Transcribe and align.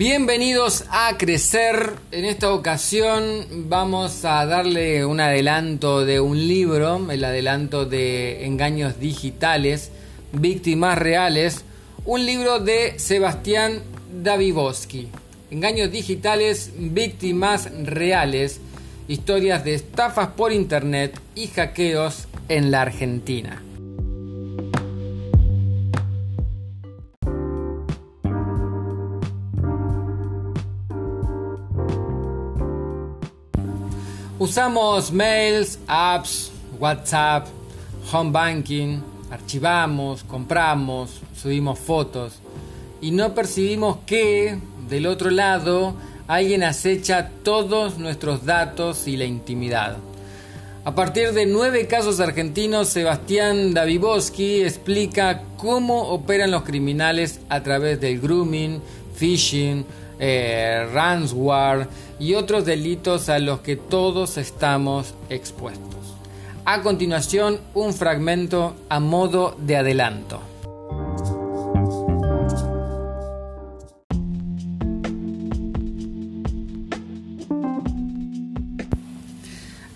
Bienvenidos 0.00 0.86
a 0.88 1.18
Crecer. 1.18 1.92
En 2.10 2.24
esta 2.24 2.54
ocasión 2.54 3.68
vamos 3.68 4.24
a 4.24 4.46
darle 4.46 5.04
un 5.04 5.20
adelanto 5.20 6.06
de 6.06 6.20
un 6.20 6.48
libro, 6.48 7.10
el 7.10 7.22
adelanto 7.22 7.84
de 7.84 8.46
Engaños 8.46 8.98
Digitales, 8.98 9.90
Víctimas 10.32 10.96
Reales, 10.96 11.66
un 12.06 12.24
libro 12.24 12.60
de 12.60 12.98
Sebastián 12.98 13.82
Davivoski. 14.22 15.08
Engaños 15.50 15.92
Digitales, 15.92 16.72
Víctimas 16.78 17.68
Reales, 17.84 18.58
historias 19.06 19.64
de 19.64 19.74
estafas 19.74 20.28
por 20.28 20.50
Internet 20.50 21.20
y 21.34 21.48
hackeos 21.48 22.26
en 22.48 22.70
la 22.70 22.80
Argentina. 22.80 23.62
Usamos 34.40 35.12
mails, 35.12 35.78
apps, 35.86 36.50
WhatsApp, 36.78 37.46
home 38.10 38.30
banking, 38.30 39.02
archivamos, 39.30 40.24
compramos, 40.24 41.20
subimos 41.36 41.78
fotos 41.78 42.40
y 43.02 43.10
no 43.10 43.34
percibimos 43.34 43.98
que 44.06 44.56
del 44.88 45.08
otro 45.08 45.28
lado 45.28 45.92
alguien 46.26 46.62
acecha 46.62 47.28
todos 47.44 47.98
nuestros 47.98 48.46
datos 48.46 49.06
y 49.06 49.18
la 49.18 49.26
intimidad. 49.26 49.98
A 50.86 50.94
partir 50.94 51.32
de 51.32 51.44
nueve 51.44 51.86
casos 51.86 52.18
argentinos, 52.18 52.88
Sebastián 52.88 53.74
Daviboski 53.74 54.62
explica 54.62 55.42
cómo 55.58 56.08
operan 56.08 56.50
los 56.50 56.62
criminales 56.62 57.40
a 57.50 57.62
través 57.62 58.00
del 58.00 58.18
grooming, 58.18 58.80
phishing, 59.14 59.84
eh, 60.20 60.86
y 62.18 62.34
otros 62.34 62.64
delitos 62.66 63.28
a 63.28 63.38
los 63.38 63.60
que 63.60 63.76
todos 63.76 64.36
estamos 64.36 65.14
expuestos. 65.30 65.88
A 66.64 66.82
continuación, 66.82 67.58
un 67.74 67.94
fragmento 67.94 68.76
a 68.88 69.00
modo 69.00 69.56
de 69.58 69.76
adelanto. 69.76 70.40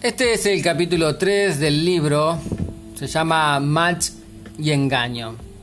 Este 0.04 0.34
es 0.34 0.44
el 0.46 0.62
capítulo 0.62 1.16
3 1.16 1.58
del 1.58 1.84
libro, 1.84 2.38
se 2.94 3.06
llama 3.06 3.58
Match 3.60 4.10
y 4.58 4.70
Engaño. 4.70 5.53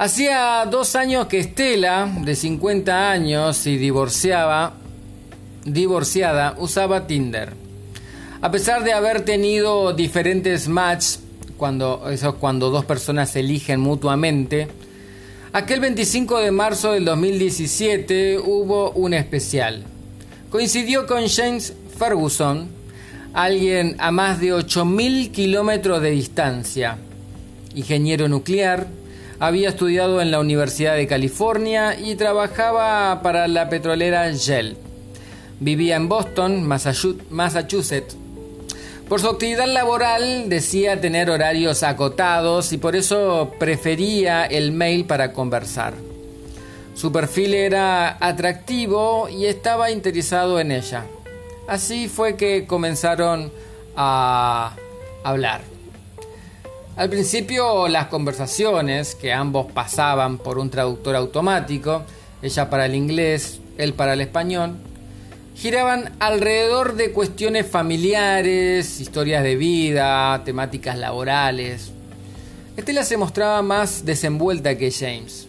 Hacía 0.00 0.64
dos 0.64 0.96
años 0.96 1.26
que 1.26 1.40
Estela, 1.40 2.10
de 2.22 2.34
50 2.34 3.10
años 3.10 3.66
y 3.66 3.76
divorciaba, 3.76 4.72
divorciada, 5.66 6.54
usaba 6.56 7.06
Tinder. 7.06 7.52
A 8.40 8.50
pesar 8.50 8.82
de 8.82 8.94
haber 8.94 9.26
tenido 9.26 9.92
diferentes 9.92 10.68
matches, 10.68 11.20
cuando, 11.58 12.08
eso 12.10 12.36
cuando 12.36 12.70
dos 12.70 12.86
personas 12.86 13.28
se 13.28 13.40
eligen 13.40 13.80
mutuamente, 13.80 14.68
aquel 15.52 15.80
25 15.80 16.38
de 16.38 16.50
marzo 16.50 16.92
del 16.92 17.04
2017 17.04 18.38
hubo 18.38 18.92
un 18.92 19.12
especial. 19.12 19.84
Coincidió 20.48 21.06
con 21.06 21.28
James 21.28 21.74
Ferguson, 21.98 22.70
alguien 23.34 23.96
a 23.98 24.10
más 24.10 24.40
de 24.40 24.54
8.000 24.54 25.30
kilómetros 25.30 26.00
de 26.00 26.12
distancia, 26.12 26.96
ingeniero 27.74 28.28
nuclear, 28.28 28.86
había 29.40 29.70
estudiado 29.70 30.20
en 30.20 30.30
la 30.30 30.38
Universidad 30.38 30.94
de 30.94 31.06
California 31.06 31.98
y 31.98 32.14
trabajaba 32.14 33.22
para 33.22 33.48
la 33.48 33.70
petrolera 33.70 34.30
Shell. 34.30 34.76
Vivía 35.58 35.96
en 35.96 36.08
Boston, 36.08 36.62
Massachusetts. 36.62 38.16
Por 39.08 39.20
su 39.20 39.28
actividad 39.28 39.66
laboral 39.66 40.48
decía 40.48 41.00
tener 41.00 41.30
horarios 41.30 41.82
acotados 41.82 42.72
y 42.72 42.78
por 42.78 42.94
eso 42.94 43.52
prefería 43.58 44.44
el 44.44 44.72
mail 44.72 45.06
para 45.06 45.32
conversar. 45.32 45.94
Su 46.94 47.10
perfil 47.10 47.54
era 47.54 48.18
atractivo 48.20 49.28
y 49.30 49.46
estaba 49.46 49.90
interesado 49.90 50.60
en 50.60 50.70
ella. 50.70 51.06
Así 51.66 52.08
fue 52.08 52.36
que 52.36 52.66
comenzaron 52.66 53.50
a 53.96 54.76
hablar. 55.24 55.62
Al 56.96 57.08
principio 57.08 57.88
las 57.88 58.06
conversaciones, 58.06 59.14
que 59.14 59.32
ambos 59.32 59.72
pasaban 59.72 60.38
por 60.38 60.58
un 60.58 60.70
traductor 60.70 61.16
automático, 61.16 62.02
ella 62.42 62.68
para 62.68 62.86
el 62.86 62.94
inglés, 62.94 63.60
él 63.78 63.94
para 63.94 64.14
el 64.14 64.20
español, 64.20 64.76
giraban 65.54 66.12
alrededor 66.20 66.96
de 66.96 67.12
cuestiones 67.12 67.66
familiares, 67.66 69.00
historias 69.00 69.42
de 69.42 69.56
vida, 69.56 70.42
temáticas 70.44 70.98
laborales. 70.98 71.92
Estela 72.76 73.04
se 73.04 73.16
mostraba 73.16 73.62
más 73.62 74.04
desenvuelta 74.04 74.76
que 74.76 74.90
James. 74.90 75.46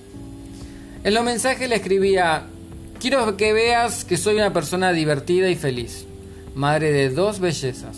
En 1.03 1.13
los 1.13 1.23
mensajes 1.23 1.67
le 1.67 1.75
escribía, 1.75 2.43
quiero 2.99 3.35
que 3.35 3.53
veas 3.53 4.05
que 4.05 4.17
soy 4.17 4.35
una 4.35 4.53
persona 4.53 4.93
divertida 4.93 5.49
y 5.49 5.55
feliz, 5.55 6.05
madre 6.55 6.91
de 6.91 7.09
dos 7.09 7.39
bellezas. 7.39 7.97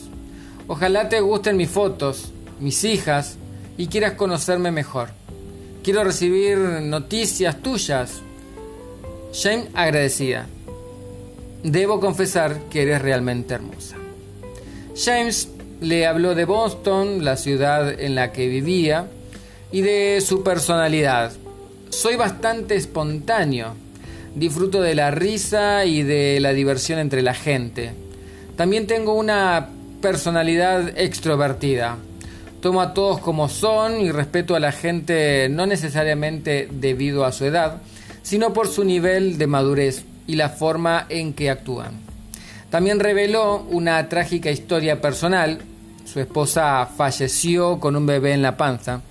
Ojalá 0.67 1.09
te 1.09 1.19
gusten 1.19 1.57
mis 1.57 1.69
fotos, 1.69 2.32
mis 2.63 2.85
hijas 2.85 3.35
y 3.77 3.87
quieras 3.87 4.13
conocerme 4.13 4.71
mejor. 4.71 5.09
Quiero 5.83 6.05
recibir 6.05 6.57
noticias 6.57 7.61
tuyas. 7.61 8.21
Jane 9.33 9.67
agradecida. 9.73 10.47
Debo 11.61 11.99
confesar 11.99 12.57
que 12.71 12.83
eres 12.83 13.01
realmente 13.01 13.53
hermosa. 13.53 13.97
James 14.95 15.49
le 15.81 16.07
habló 16.07 16.35
de 16.35 16.45
Boston, 16.45 17.25
la 17.25 17.35
ciudad 17.35 17.99
en 17.99 18.15
la 18.15 18.31
que 18.31 18.47
vivía, 18.47 19.07
y 19.73 19.81
de 19.81 20.21
su 20.25 20.41
personalidad. 20.41 21.33
Soy 21.89 22.15
bastante 22.15 22.75
espontáneo. 22.75 23.75
Disfruto 24.35 24.81
de 24.81 24.95
la 24.95 25.11
risa 25.11 25.83
y 25.85 26.03
de 26.03 26.39
la 26.39 26.53
diversión 26.53 26.99
entre 26.99 27.21
la 27.23 27.33
gente. 27.33 27.91
También 28.55 28.87
tengo 28.87 29.15
una 29.15 29.67
personalidad 30.01 30.97
extrovertida. 30.97 31.97
Tomo 32.63 32.79
a 32.79 32.93
todos 32.93 33.19
como 33.19 33.49
son 33.49 33.99
y 33.99 34.09
respeto 34.09 34.55
a 34.55 34.59
la 34.61 34.71
gente 34.71 35.49
no 35.49 35.65
necesariamente 35.65 36.69
debido 36.71 37.25
a 37.25 37.33
su 37.33 37.43
edad, 37.43 37.81
sino 38.21 38.53
por 38.53 38.69
su 38.69 38.85
nivel 38.85 39.37
de 39.37 39.47
madurez 39.47 40.05
y 40.27 40.37
la 40.37 40.47
forma 40.47 41.05
en 41.09 41.33
que 41.33 41.49
actúan. 41.49 41.99
También 42.69 43.01
reveló 43.01 43.67
una 43.69 44.07
trágica 44.07 44.49
historia 44.49 45.01
personal. 45.01 45.59
Su 46.05 46.21
esposa 46.21 46.85
falleció 46.85 47.81
con 47.81 47.97
un 47.97 48.05
bebé 48.05 48.31
en 48.31 48.41
la 48.41 48.55
panza. 48.55 49.01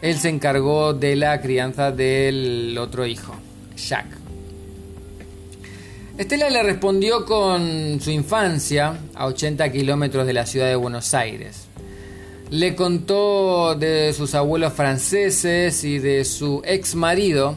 Él 0.00 0.16
se 0.16 0.28
encargó 0.28 0.94
de 0.94 1.16
la 1.16 1.40
crianza 1.40 1.90
del 1.90 2.78
otro 2.78 3.04
hijo, 3.04 3.34
Jack. 3.76 4.06
Estela 6.16 6.48
le 6.50 6.62
respondió 6.62 7.24
con 7.24 7.98
su 8.00 8.12
infancia 8.12 8.96
a 9.12 9.26
80 9.26 9.72
kilómetros 9.72 10.24
de 10.24 10.32
la 10.34 10.46
ciudad 10.46 10.68
de 10.68 10.76
Buenos 10.76 11.14
Aires. 11.14 11.65
Le 12.50 12.76
contó 12.76 13.74
de 13.74 14.12
sus 14.12 14.36
abuelos 14.36 14.72
franceses 14.72 15.82
y 15.82 15.98
de 15.98 16.24
su 16.24 16.62
ex 16.64 16.94
marido, 16.94 17.56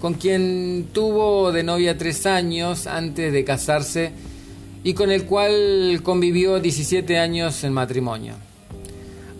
con 0.00 0.14
quien 0.14 0.88
tuvo 0.94 1.52
de 1.52 1.62
novia 1.62 1.98
tres 1.98 2.24
años 2.24 2.86
antes 2.86 3.34
de 3.34 3.44
casarse 3.44 4.12
y 4.82 4.94
con 4.94 5.10
el 5.10 5.26
cual 5.26 6.00
convivió 6.02 6.58
17 6.58 7.18
años 7.18 7.62
en 7.64 7.74
matrimonio. 7.74 8.32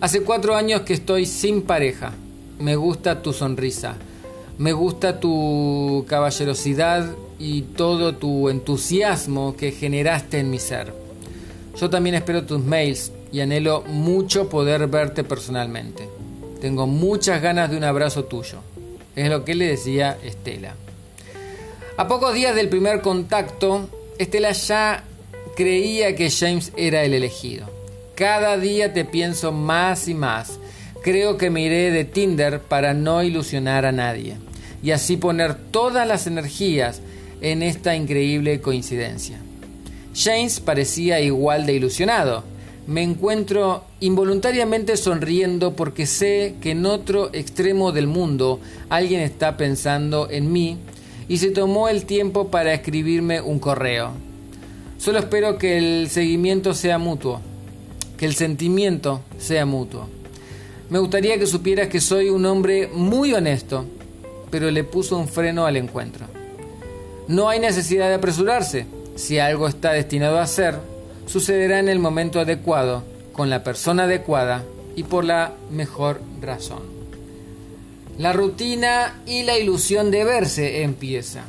Hace 0.01 0.21
cuatro 0.21 0.55
años 0.55 0.81
que 0.81 0.93
estoy 0.93 1.25
sin 1.25 1.63
pareja. 1.63 2.13
Me 2.59 2.75
gusta 2.75 3.23
tu 3.23 3.33
sonrisa. 3.33 3.95
Me 4.59 4.71
gusta 4.71 5.19
tu 5.19 6.05
caballerosidad 6.07 7.09
y 7.39 7.63
todo 7.63 8.17
tu 8.17 8.49
entusiasmo 8.49 9.55
que 9.55 9.71
generaste 9.71 10.37
en 10.37 10.51
mi 10.51 10.59
ser. 10.59 10.93
Yo 11.79 11.89
también 11.89 12.13
espero 12.13 12.43
tus 12.43 12.63
mails 12.63 13.11
y 13.31 13.39
anhelo 13.39 13.83
mucho 13.87 14.49
poder 14.49 14.87
verte 14.87 15.23
personalmente. 15.23 16.07
Tengo 16.59 16.87
muchas 16.87 17.41
ganas 17.41 17.71
de 17.71 17.77
un 17.77 17.83
abrazo 17.83 18.25
tuyo. 18.25 18.59
Es 19.15 19.29
lo 19.29 19.43
que 19.43 19.55
le 19.55 19.67
decía 19.67 20.17
Estela. 20.23 20.75
A 21.97 22.07
pocos 22.07 22.33
días 22.33 22.55
del 22.55 22.69
primer 22.69 23.01
contacto, 23.01 23.89
Estela 24.17 24.51
ya 24.51 25.03
creía 25.55 26.15
que 26.15 26.29
James 26.29 26.71
era 26.77 27.03
el 27.03 27.13
elegido. 27.13 27.67
Cada 28.15 28.57
día 28.57 28.93
te 28.93 29.05
pienso 29.05 29.51
más 29.51 30.07
y 30.07 30.13
más. 30.13 30.59
Creo 31.01 31.37
que 31.37 31.49
me 31.49 31.61
iré 31.61 31.91
de 31.91 32.05
Tinder 32.05 32.59
para 32.59 32.93
no 32.93 33.23
ilusionar 33.23 33.85
a 33.85 33.91
nadie 33.91 34.37
y 34.83 34.91
así 34.91 35.17
poner 35.17 35.55
todas 35.55 36.07
las 36.07 36.27
energías 36.27 37.01
en 37.41 37.63
esta 37.63 37.95
increíble 37.95 38.61
coincidencia. 38.61 39.39
James 40.15 40.59
parecía 40.59 41.19
igual 41.21 41.65
de 41.65 41.73
ilusionado 41.73 42.43
me 42.87 43.03
encuentro 43.03 43.83
involuntariamente 43.99 44.97
sonriendo 44.97 45.75
porque 45.75 46.05
sé 46.05 46.55
que 46.61 46.71
en 46.71 46.85
otro 46.85 47.29
extremo 47.33 47.91
del 47.91 48.07
mundo 48.07 48.59
alguien 48.89 49.21
está 49.21 49.55
pensando 49.55 50.29
en 50.29 50.51
mí 50.51 50.77
y 51.27 51.37
se 51.37 51.51
tomó 51.51 51.89
el 51.89 52.05
tiempo 52.05 52.49
para 52.49 52.73
escribirme 52.73 53.39
un 53.39 53.59
correo. 53.59 54.11
Solo 54.97 55.19
espero 55.19 55.57
que 55.57 55.77
el 55.77 56.09
seguimiento 56.09 56.73
sea 56.73 56.97
mutuo, 56.97 57.39
que 58.17 58.25
el 58.25 58.35
sentimiento 58.35 59.21
sea 59.37 59.65
mutuo. 59.65 60.07
Me 60.89 60.99
gustaría 60.99 61.39
que 61.39 61.47
supieras 61.47 61.87
que 61.87 62.01
soy 62.01 62.29
un 62.29 62.45
hombre 62.45 62.89
muy 62.93 63.33
honesto, 63.33 63.85
pero 64.49 64.69
le 64.69 64.83
puso 64.83 65.17
un 65.17 65.27
freno 65.27 65.65
al 65.65 65.77
encuentro. 65.77 66.25
No 67.27 67.47
hay 67.47 67.59
necesidad 67.59 68.09
de 68.09 68.15
apresurarse. 68.15 68.85
Si 69.15 69.39
algo 69.39 69.67
está 69.67 69.93
destinado 69.93 70.37
a 70.37 70.47
ser, 70.47 70.79
sucederá 71.25 71.79
en 71.79 71.89
el 71.89 71.99
momento 71.99 72.39
adecuado, 72.39 73.03
con 73.33 73.49
la 73.49 73.63
persona 73.63 74.03
adecuada 74.03 74.63
y 74.95 75.03
por 75.03 75.23
la 75.23 75.53
mejor 75.69 76.21
razón. 76.41 76.81
La 78.17 78.33
rutina 78.33 79.21
y 79.25 79.43
la 79.43 79.57
ilusión 79.57 80.11
de 80.11 80.23
verse 80.23 80.83
empieza. 80.83 81.43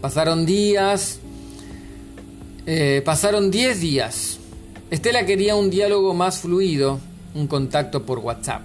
Pasaron 0.00 0.46
días, 0.46 1.18
eh, 2.66 3.02
pasaron 3.04 3.50
10 3.50 3.80
días. 3.80 4.38
Estela 4.90 5.26
quería 5.26 5.56
un 5.56 5.70
diálogo 5.70 6.14
más 6.14 6.38
fluido, 6.38 7.00
un 7.34 7.48
contacto 7.48 8.04
por 8.04 8.20
WhatsApp. 8.20 8.62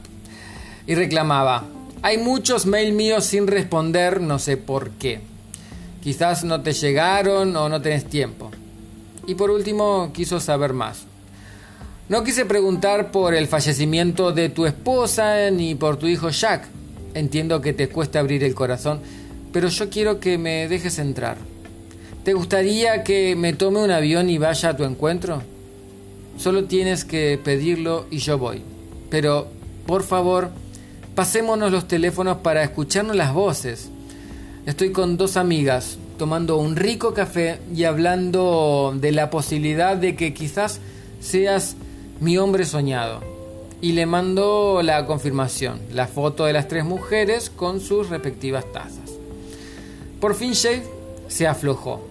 Y 0.86 0.96
reclamaba, 0.96 1.66
hay 2.04 2.18
muchos 2.18 2.66
mail 2.66 2.94
míos 2.94 3.26
sin 3.26 3.48
responder, 3.48 4.22
no 4.22 4.40
sé 4.40 4.58
por 4.58 4.92
qué. 4.92 5.22
Quizás 6.02 6.44
no 6.44 6.62
te 6.62 6.74
llegaron 6.74 7.56
o 7.56 7.70
no 7.70 7.82
tenés 7.82 8.06
tiempo. 8.06 8.51
Y 9.28 9.36
por 9.36 9.52
último, 9.52 10.12
quiso 10.14 10.40
saber 10.40 10.74
más. 10.74 11.06
No 12.10 12.24
quise 12.24 12.46
preguntar 12.46 13.12
por 13.12 13.34
el 13.34 13.48
fallecimiento 13.48 14.32
de 14.32 14.50
tu 14.50 14.66
esposa 14.66 15.50
ni 15.50 15.76
por 15.76 15.98
tu 15.98 16.08
hijo 16.08 16.30
Jack. 16.30 16.68
Entiendo 17.14 17.62
que 17.62 17.74
te 17.74 17.90
cuesta 17.90 18.20
abrir 18.20 18.44
el 18.44 18.56
corazón, 18.56 19.00
pero 19.54 19.70
yo 19.70 19.90
quiero 19.90 20.20
que 20.20 20.38
me 20.38 20.68
dejes 20.68 21.00
entrar. 21.00 21.38
¿Te 22.24 22.34
gustaría 22.34 23.04
que 23.04 23.36
me 23.36 23.54
tome 23.54 23.84
un 23.84 23.92
avión 23.92 24.30
y 24.30 24.38
vaya 24.38 24.70
a 24.70 24.78
tu 24.78 24.84
encuentro? 24.84 25.42
Solo 26.38 26.66
tienes 26.66 27.06
que 27.06 27.40
pedirlo 27.44 28.06
y 28.12 28.18
yo 28.18 28.38
voy. 28.38 28.62
Pero, 29.10 29.48
por 29.86 30.04
favor, 30.04 30.50
pasémonos 31.16 31.72
los 31.72 31.88
teléfonos 31.88 32.38
para 32.38 32.64
escucharnos 32.64 33.16
las 33.16 33.34
voces. 33.34 33.90
Estoy 34.66 34.92
con 34.92 35.18
dos 35.18 35.38
amigas, 35.38 35.98
tomando 36.18 36.58
un 36.58 36.76
rico 36.76 37.14
café 37.14 37.60
y 37.76 37.84
hablando 37.84 38.94
de 38.96 39.12
la 39.12 39.30
posibilidad 39.30 39.98
de 39.98 40.16
que 40.16 40.34
quizás 40.34 40.80
seas 41.20 41.76
mi 42.20 42.38
hombre 42.38 42.66
soñado. 42.66 43.22
Y 43.82 43.94
le 43.94 44.06
mando 44.06 44.82
la 44.84 45.06
confirmación, 45.08 45.80
la 45.92 46.08
foto 46.08 46.46
de 46.46 46.54
las 46.54 46.68
tres 46.68 46.86
mujeres 46.86 47.50
con 47.50 47.80
sus 47.80 48.10
respectivas 48.10 48.66
tazas. 48.72 49.12
Por 50.20 50.36
fin 50.36 50.54
Shade 50.54 50.84
se 51.28 51.48
aflojó. 51.48 52.08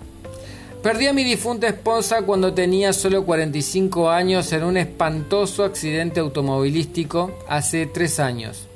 Perdí 0.82 1.06
a 1.06 1.12
mi 1.12 1.22
difunta 1.22 1.68
esposa 1.68 2.22
cuando 2.22 2.54
tenía 2.54 2.92
solo 2.92 3.24
45 3.24 4.10
años 4.10 4.52
en 4.52 4.64
un 4.64 4.76
espantoso 4.78 5.62
accidente 5.62 6.20
automovilístico 6.20 7.32
hace 7.48 7.86
tres 7.86 8.18
años, 8.18 8.66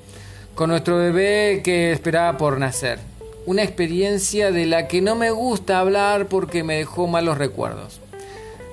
con 0.54 0.70
nuestro 0.70 0.98
bebé 0.98 1.62
que 1.64 1.92
esperaba 1.92 2.36
por 2.36 2.58
nacer 2.58 3.13
una 3.46 3.62
experiencia 3.62 4.50
de 4.50 4.66
la 4.66 4.88
que 4.88 5.02
no 5.02 5.14
me 5.14 5.30
gusta 5.30 5.78
hablar 5.78 6.28
porque 6.28 6.62
me 6.62 6.76
dejó 6.76 7.06
malos 7.06 7.38
recuerdos. 7.38 8.00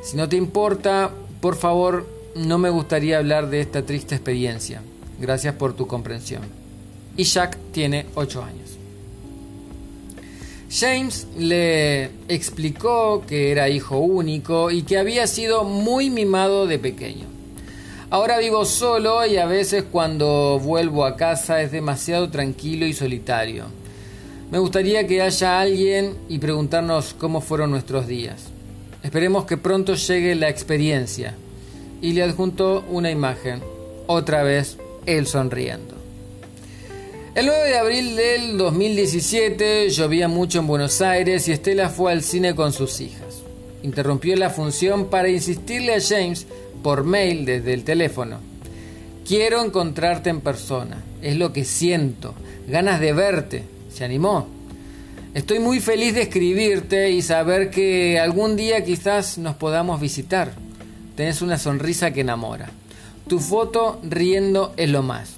Si 0.01 0.17
no 0.17 0.29
te 0.29 0.37
importa, 0.37 1.11
por 1.41 1.55
favor, 1.55 2.07
no 2.35 2.57
me 2.57 2.69
gustaría 2.69 3.17
hablar 3.17 3.49
de 3.49 3.61
esta 3.61 3.83
triste 3.83 4.15
experiencia. 4.15 4.81
Gracias 5.19 5.55
por 5.55 5.73
tu 5.73 5.87
comprensión. 5.87 6.43
Y 7.17 7.23
Jack 7.23 7.57
tiene 7.71 8.05
8 8.15 8.43
años. 8.43 8.71
James 10.71 11.27
le 11.37 12.05
explicó 12.29 13.25
que 13.27 13.51
era 13.51 13.67
hijo 13.67 13.97
único 13.97 14.71
y 14.71 14.83
que 14.83 14.97
había 14.97 15.27
sido 15.27 15.65
muy 15.65 16.09
mimado 16.09 16.65
de 16.65 16.79
pequeño. 16.79 17.25
Ahora 18.09 18.39
vivo 18.39 18.63
solo 18.63 19.25
y 19.25 19.37
a 19.37 19.45
veces 19.45 19.83
cuando 19.91 20.59
vuelvo 20.63 21.05
a 21.05 21.17
casa 21.17 21.61
es 21.61 21.71
demasiado 21.71 22.29
tranquilo 22.29 22.85
y 22.85 22.93
solitario. 22.93 23.80
Me 24.51 24.59
gustaría 24.59 25.07
que 25.07 25.21
haya 25.21 25.61
alguien 25.61 26.17
y 26.27 26.37
preguntarnos 26.39 27.15
cómo 27.17 27.39
fueron 27.39 27.71
nuestros 27.71 28.05
días. 28.05 28.47
Esperemos 29.01 29.45
que 29.45 29.55
pronto 29.55 29.95
llegue 29.95 30.35
la 30.35 30.49
experiencia. 30.49 31.35
Y 32.01 32.11
le 32.11 32.23
adjuntó 32.23 32.83
una 32.89 33.09
imagen. 33.09 33.61
Otra 34.07 34.43
vez, 34.43 34.75
él 35.05 35.25
sonriendo. 35.25 35.95
El 37.33 37.45
9 37.45 37.69
de 37.69 37.77
abril 37.77 38.15
del 38.17 38.57
2017 38.57 39.89
llovía 39.89 40.27
mucho 40.27 40.59
en 40.59 40.67
Buenos 40.67 41.01
Aires 41.01 41.47
y 41.47 41.53
Estela 41.53 41.87
fue 41.87 42.11
al 42.11 42.21
cine 42.21 42.53
con 42.53 42.73
sus 42.73 42.99
hijas. 42.99 43.43
Interrumpió 43.83 44.35
la 44.35 44.49
función 44.49 45.05
para 45.05 45.29
insistirle 45.29 45.95
a 45.95 46.01
James 46.01 46.45
por 46.83 47.05
mail 47.05 47.45
desde 47.45 47.73
el 47.73 47.85
teléfono. 47.85 48.39
Quiero 49.25 49.63
encontrarte 49.63 50.29
en 50.29 50.41
persona. 50.41 51.01
Es 51.21 51.37
lo 51.37 51.53
que 51.53 51.63
siento. 51.63 52.33
Ganas 52.67 52.99
de 52.99 53.13
verte 53.13 53.70
se 53.93 54.03
animó. 54.03 54.47
Estoy 55.33 55.59
muy 55.59 55.79
feliz 55.79 56.13
de 56.13 56.23
escribirte 56.23 57.11
y 57.11 57.21
saber 57.21 57.69
que 57.69 58.19
algún 58.19 58.55
día 58.55 58.83
quizás 58.83 59.37
nos 59.37 59.55
podamos 59.55 60.01
visitar. 60.01 60.51
Tenés 61.15 61.41
una 61.41 61.57
sonrisa 61.57 62.11
que 62.11 62.21
enamora. 62.21 62.69
Tu 63.27 63.39
foto 63.39 63.99
riendo 64.03 64.73
es 64.75 64.89
lo 64.89 65.03
más. 65.03 65.37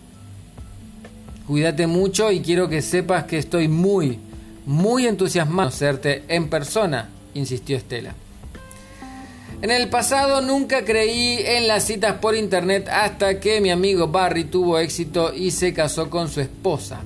Cuídate 1.48 1.88
mucho 1.88 2.32
y 2.32 2.42
quiero 2.42 2.70
que 2.70 2.82
sepas 2.82 3.26
que 3.26 3.38
estoy 3.38 3.68
muy, 3.68 4.18
muy 4.66 5.06
entusiasmado 5.06 5.70
de 5.70 5.76
conocerte 5.76 6.24
en 6.28 6.50
persona, 6.50 7.10
insistió 7.34 7.78
Estela. 7.78 8.16
En 9.62 9.70
el 9.72 9.90
pasado 9.90 10.42
nunca 10.42 10.84
creí 10.84 11.38
en 11.46 11.68
las 11.68 11.86
citas 11.86 12.18
por 12.20 12.36
internet 12.36 12.90
hasta 12.90 13.40
que 13.40 13.62
mi 13.62 13.70
amigo 13.70 14.08
Barry 14.08 14.46
tuvo 14.46 14.80
éxito 14.80 15.34
y 15.34 15.52
se 15.52 15.74
casó 15.74 16.10
con 16.10 16.30
su 16.30 16.42
esposa. 16.42 17.02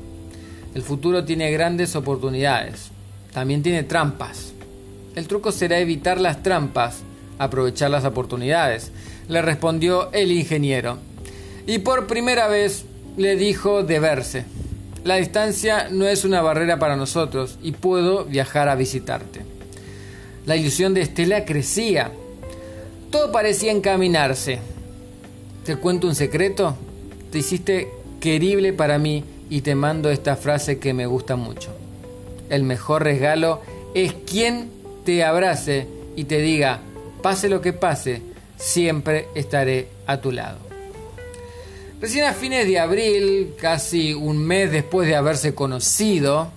El 0.78 0.84
futuro 0.84 1.26
tiene 1.26 1.50
grandes 1.50 1.96
oportunidades. 1.96 2.92
También 3.34 3.64
tiene 3.64 3.82
trampas. 3.82 4.54
El 5.16 5.28
truco 5.28 5.52
será 5.52 5.80
evitar 5.80 6.22
las 6.22 6.44
trampas, 6.44 7.00
aprovechar 7.40 7.90
las 7.90 8.06
oportunidades, 8.06 8.92
le 9.28 9.42
respondió 9.42 10.12
el 10.12 10.32
ingeniero. 10.32 11.00
Y 11.66 11.80
por 11.80 12.06
primera 12.06 12.48
vez 12.48 12.86
le 13.18 13.36
dijo 13.38 13.82
de 13.82 14.00
verse. 14.00 14.46
La 15.04 15.16
distancia 15.16 15.88
no 15.90 16.06
es 16.06 16.24
una 16.26 16.44
barrera 16.44 16.78
para 16.78 16.96
nosotros 16.96 17.58
y 17.64 17.72
puedo 17.72 18.26
viajar 18.26 18.70
a 18.70 18.76
visitarte. 18.76 19.42
La 20.46 20.58
ilusión 20.58 20.94
de 20.94 21.02
Estela 21.02 21.44
crecía. 21.44 22.12
Todo 23.10 23.32
parecía 23.32 23.72
encaminarse. 23.72 24.60
¿Te 25.66 25.76
cuento 25.78 26.06
un 26.06 26.14
secreto? 26.14 26.78
Te 27.32 27.40
hiciste 27.40 27.90
querible 28.20 28.74
para 28.74 29.00
mí 29.00 29.24
y 29.50 29.62
te 29.62 29.76
mando 29.76 30.10
esta 30.10 30.36
frase 30.36 30.80
que 30.80 30.94
me 30.94 31.06
gusta 31.06 31.36
mucho. 31.36 31.72
El 32.50 32.64
mejor 32.64 33.04
regalo 33.04 33.62
es 33.94 34.14
quien 34.14 34.70
te 35.06 35.24
abrace 35.24 35.88
y 36.16 36.26
te 36.26 36.40
diga, 36.40 36.82
pase 37.22 37.50
lo 37.50 37.62
que 37.62 37.74
pase, 37.74 38.22
siempre 38.58 39.28
estaré 39.36 39.88
a 40.06 40.18
tu 40.20 40.32
lado. 40.32 40.58
Recién 42.00 42.26
a 42.26 42.34
fines 42.34 42.68
de 42.68 42.80
abril, 42.80 43.56
casi 43.60 44.14
un 44.14 44.38
mes 44.38 44.72
después 44.72 45.08
de 45.08 45.16
haberse 45.16 45.56
conocido, 45.56 46.52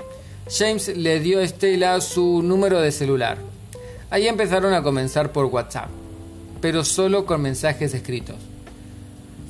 James 0.51 0.89
le 0.97 1.21
dio 1.21 1.39
a 1.39 1.45
Estela 1.45 2.01
su 2.01 2.43
número 2.43 2.81
de 2.81 2.93
celular. 2.93 3.39
Ahí 4.11 4.27
empezaron 4.27 4.75
a 4.75 4.83
comenzar 4.83 5.33
por 5.33 5.47
WhatsApp, 5.47 5.89
pero 6.61 6.85
solo 6.85 7.25
con 7.25 7.41
mensajes 7.41 7.95
escritos. 7.95 8.37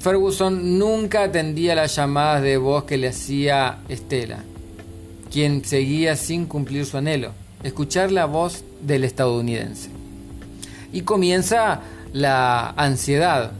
Ferguson 0.00 0.78
nunca 0.78 1.24
atendía 1.24 1.74
las 1.74 1.94
llamadas 1.94 2.42
de 2.42 2.56
voz 2.56 2.84
que 2.84 2.96
le 2.96 3.08
hacía 3.08 3.80
Estela, 3.90 4.38
quien 5.30 5.62
seguía 5.62 6.16
sin 6.16 6.46
cumplir 6.46 6.86
su 6.86 6.96
anhelo, 6.96 7.32
escuchar 7.62 8.10
la 8.10 8.24
voz 8.24 8.64
del 8.80 9.04
estadounidense. 9.04 9.90
Y 10.90 11.02
comienza 11.02 11.82
la 12.14 12.70
ansiedad. 12.78 13.52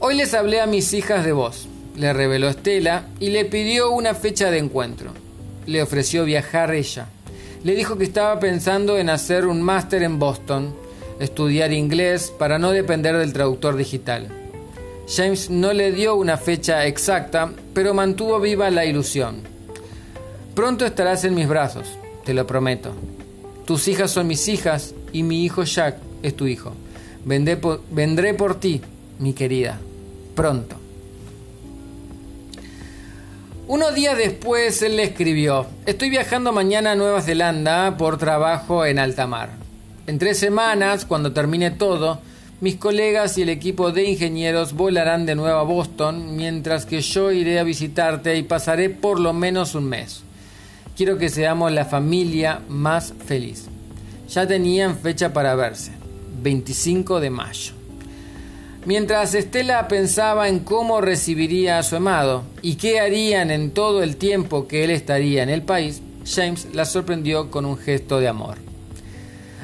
Hoy 0.00 0.16
les 0.16 0.34
hablé 0.34 0.60
a 0.60 0.66
mis 0.66 0.92
hijas 0.94 1.24
de 1.24 1.30
voz, 1.30 1.68
le 1.96 2.12
reveló 2.12 2.48
Estela 2.48 3.04
y 3.20 3.30
le 3.30 3.44
pidió 3.44 3.92
una 3.92 4.14
fecha 4.14 4.50
de 4.50 4.58
encuentro. 4.58 5.12
Le 5.66 5.80
ofreció 5.80 6.24
viajar 6.24 6.74
ella. 6.74 7.06
Le 7.62 7.76
dijo 7.76 7.96
que 7.96 8.04
estaba 8.04 8.40
pensando 8.40 8.98
en 8.98 9.10
hacer 9.10 9.46
un 9.46 9.62
máster 9.62 10.02
en 10.02 10.18
Boston, 10.18 10.74
estudiar 11.20 11.72
inglés 11.72 12.32
para 12.36 12.58
no 12.58 12.72
depender 12.72 13.16
del 13.16 13.32
traductor 13.32 13.76
digital. 13.76 14.26
James 15.08 15.50
no 15.50 15.72
le 15.72 15.92
dio 15.92 16.16
una 16.16 16.36
fecha 16.36 16.84
exacta, 16.86 17.50
pero 17.72 17.94
mantuvo 17.94 18.40
viva 18.40 18.70
la 18.70 18.84
ilusión. 18.84 19.42
Pronto 20.54 20.84
estarás 20.84 21.24
en 21.24 21.34
mis 21.34 21.46
brazos, 21.46 21.86
te 22.24 22.34
lo 22.34 22.46
prometo. 22.46 22.92
Tus 23.66 23.86
hijas 23.86 24.10
son 24.10 24.26
mis 24.26 24.48
hijas 24.48 24.94
y 25.12 25.22
mi 25.22 25.44
hijo 25.44 25.62
Jack 25.62 25.98
es 26.22 26.34
tu 26.34 26.46
hijo. 26.46 26.72
Vendré 27.24 28.34
por, 28.34 28.58
ti, 28.58 28.80
mi 29.18 29.32
querida, 29.32 29.78
pronto. 30.34 30.76
Unos 33.68 33.94
días 33.94 34.16
después 34.16 34.80
él 34.82 34.96
le 34.96 35.04
escribió, 35.04 35.66
estoy 35.86 36.10
viajando 36.10 36.52
mañana 36.52 36.92
a 36.92 36.94
Nueva 36.96 37.20
Zelanda 37.22 37.96
por 37.96 38.18
trabajo 38.18 38.84
en 38.84 38.98
alta 38.98 39.26
mar. 39.26 39.50
En 40.06 40.18
tres 40.18 40.38
semanas, 40.38 41.04
cuando 41.04 41.32
termine 41.32 41.72
todo, 41.72 42.20
mis 42.60 42.76
colegas 42.76 43.36
y 43.36 43.42
el 43.42 43.50
equipo 43.50 43.92
de 43.92 44.04
ingenieros 44.04 44.72
volarán 44.72 45.26
de 45.26 45.34
nuevo 45.34 45.58
a 45.58 45.62
Boston, 45.62 46.36
mientras 46.36 46.86
que 46.86 47.02
yo 47.02 47.30
iré 47.30 47.58
a 47.58 47.64
visitarte 47.64 48.36
y 48.36 48.42
pasaré 48.42 48.88
por 48.88 49.20
lo 49.20 49.32
menos 49.32 49.74
un 49.74 49.84
mes. 49.84 50.22
Quiero 50.96 51.18
que 51.18 51.28
seamos 51.28 51.70
la 51.72 51.84
familia 51.84 52.62
más 52.68 53.12
feliz. 53.26 53.66
Ya 54.30 54.46
tenían 54.46 54.96
fecha 54.96 55.34
para 55.34 55.54
verse, 55.54 55.92
25 56.42 57.20
de 57.20 57.30
mayo. 57.30 57.72
Mientras 58.86 59.34
Estela 59.34 59.88
pensaba 59.88 60.48
en 60.48 60.60
cómo 60.60 61.00
recibiría 61.00 61.78
a 61.78 61.82
su 61.82 61.96
amado 61.96 62.44
y 62.62 62.76
qué 62.76 63.00
harían 63.00 63.50
en 63.50 63.72
todo 63.72 64.02
el 64.02 64.16
tiempo 64.16 64.66
que 64.66 64.84
él 64.84 64.90
estaría 64.90 65.42
en 65.42 65.50
el 65.50 65.62
país, 65.62 66.00
James 66.24 66.68
la 66.72 66.84
sorprendió 66.84 67.50
con 67.50 67.66
un 67.66 67.76
gesto 67.76 68.18
de 68.20 68.28
amor. 68.28 68.65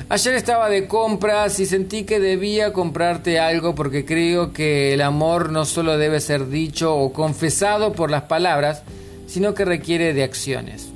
Ayer 0.08 0.34
estaba 0.34 0.68
de 0.68 0.86
compras 0.88 1.58
y 1.58 1.66
sentí 1.66 2.04
que 2.04 2.20
debía 2.20 2.72
comprarte 2.72 3.38
algo 3.38 3.74
porque 3.74 4.04
creo 4.04 4.52
que 4.52 4.92
el 4.92 5.00
amor 5.00 5.50
no 5.50 5.64
solo 5.64 5.96
debe 5.96 6.20
ser 6.20 6.48
dicho 6.48 6.94
o 6.94 7.12
confesado 7.12 7.92
por 7.92 8.10
las 8.10 8.24
palabras, 8.24 8.82
sino 9.26 9.54
que 9.54 9.64
requiere 9.64 10.12
de 10.12 10.22
acciones. 10.22 10.88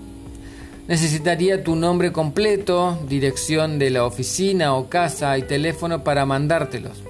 Necesitaría 0.88 1.64
tu 1.64 1.74
nombre 1.74 2.12
completo, 2.12 2.98
dirección 3.08 3.78
de 3.78 3.90
la 3.90 4.04
oficina 4.04 4.74
o 4.74 4.88
casa 4.88 5.36
y 5.38 5.42
teléfono 5.42 6.04
para 6.04 6.26
mandártelos. 6.26 7.02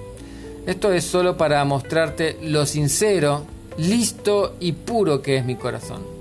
Esto 0.65 0.91
es 0.91 1.03
solo 1.03 1.37
para 1.37 1.63
mostrarte 1.65 2.37
lo 2.41 2.65
sincero, 2.65 3.45
listo 3.77 4.55
y 4.59 4.71
puro 4.71 5.21
que 5.21 5.37
es 5.37 5.45
mi 5.45 5.55
corazón. 5.55 6.16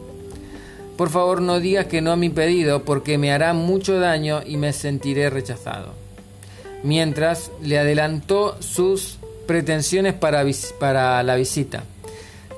Por 0.96 1.10
favor 1.10 1.42
no 1.42 1.60
digas 1.60 1.86
que 1.86 2.00
no 2.00 2.12
a 2.12 2.16
mi 2.16 2.30
pedido 2.30 2.84
porque 2.84 3.18
me 3.18 3.30
hará 3.30 3.52
mucho 3.52 4.00
daño 4.00 4.40
y 4.44 4.56
me 4.56 4.72
sentiré 4.72 5.28
rechazado. 5.28 5.92
Mientras 6.82 7.50
le 7.60 7.78
adelantó 7.78 8.56
sus 8.60 9.18
pretensiones 9.46 10.14
para, 10.14 11.22
la 11.22 11.36
visita. 11.36 11.84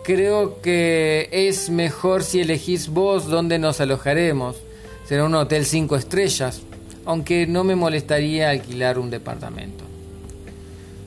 Creo 0.04 0.60
que 0.62 1.28
es 1.32 1.68
mejor 1.68 2.22
si 2.22 2.40
elegís 2.40 2.88
vos 2.88 3.26
dónde 3.26 3.58
nos 3.58 3.80
alojaremos. 3.80 4.56
Será 5.04 5.24
un 5.24 5.34
hotel 5.34 5.66
cinco 5.66 5.96
estrellas, 5.96 6.62
aunque 7.04 7.46
no 7.46 7.64
me 7.64 7.74
molestaría 7.74 8.50
alquilar 8.50 8.98
un 8.98 9.10
departamento. 9.10 9.84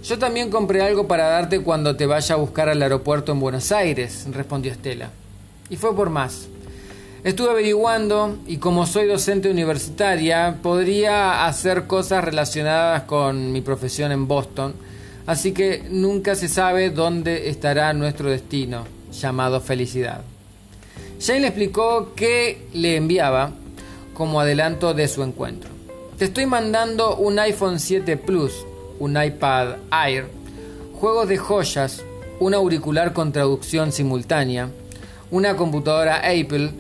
Yo 0.04 0.18
también 0.20 0.50
compré 0.50 0.82
algo 0.82 1.08
para 1.08 1.28
darte 1.28 1.62
cuando 1.62 1.96
te 1.96 2.08
vaya 2.08 2.36
a 2.36 2.40
buscar 2.40 2.70
al 2.70 2.82
aeropuerto 2.82 3.32
en 3.32 3.40
Buenos 3.40 3.72
Aires, 3.72 4.26
respondió 4.32 4.72
Estela. 4.72 5.12
Y 5.70 5.78
fue 5.78 5.96
por 5.96 6.10
más. 6.10 6.48
Estuve 7.24 7.52
averiguando 7.52 8.40
y 8.48 8.58
como 8.58 8.88
soy 8.88 9.06
docente 9.06 9.52
universitaria, 9.52 10.58
podría 10.64 11.46
hacer 11.46 11.86
cosas 11.86 12.24
relacionadas 12.24 13.04
con 13.04 13.52
mi 13.52 13.62
profesión 13.62 14.12
en 14.12 14.28
Boston, 14.28 14.74
así 15.28 15.52
que 15.52 15.84
nunca 15.88 16.34
se 16.34 16.48
sabe 16.48 16.90
dónde 16.90 17.50
estará 17.50 17.94
nuestro 17.94 18.32
destino, 18.32 18.86
llamado 19.12 19.62
felicidad. 19.62 20.22
Jane 21.24 21.42
le 21.42 21.48
explicó 21.50 22.14
qué 22.16 22.66
le 22.74 22.96
enviaba 22.96 23.52
como 24.16 24.42
adelanto 24.42 24.96
de 24.96 25.08
su 25.08 25.22
encuentro. 25.22 25.70
Te 26.18 26.26
estoy 26.26 26.48
mandando 26.48 27.18
un 27.18 27.38
iPhone 27.38 27.80
7 27.80 28.18
Plus, 28.18 28.66
un 28.98 29.22
iPad 29.22 29.76
Air, 30.08 30.26
juegos 30.96 31.28
de 31.28 31.38
joyas, 31.38 32.04
un 32.40 32.56
auricular 32.56 33.14
con 33.14 33.32
traducción 33.32 33.92
simultánea, 33.92 34.70
una 35.32 35.56
computadora 35.56 36.18
Apple, 36.18 36.72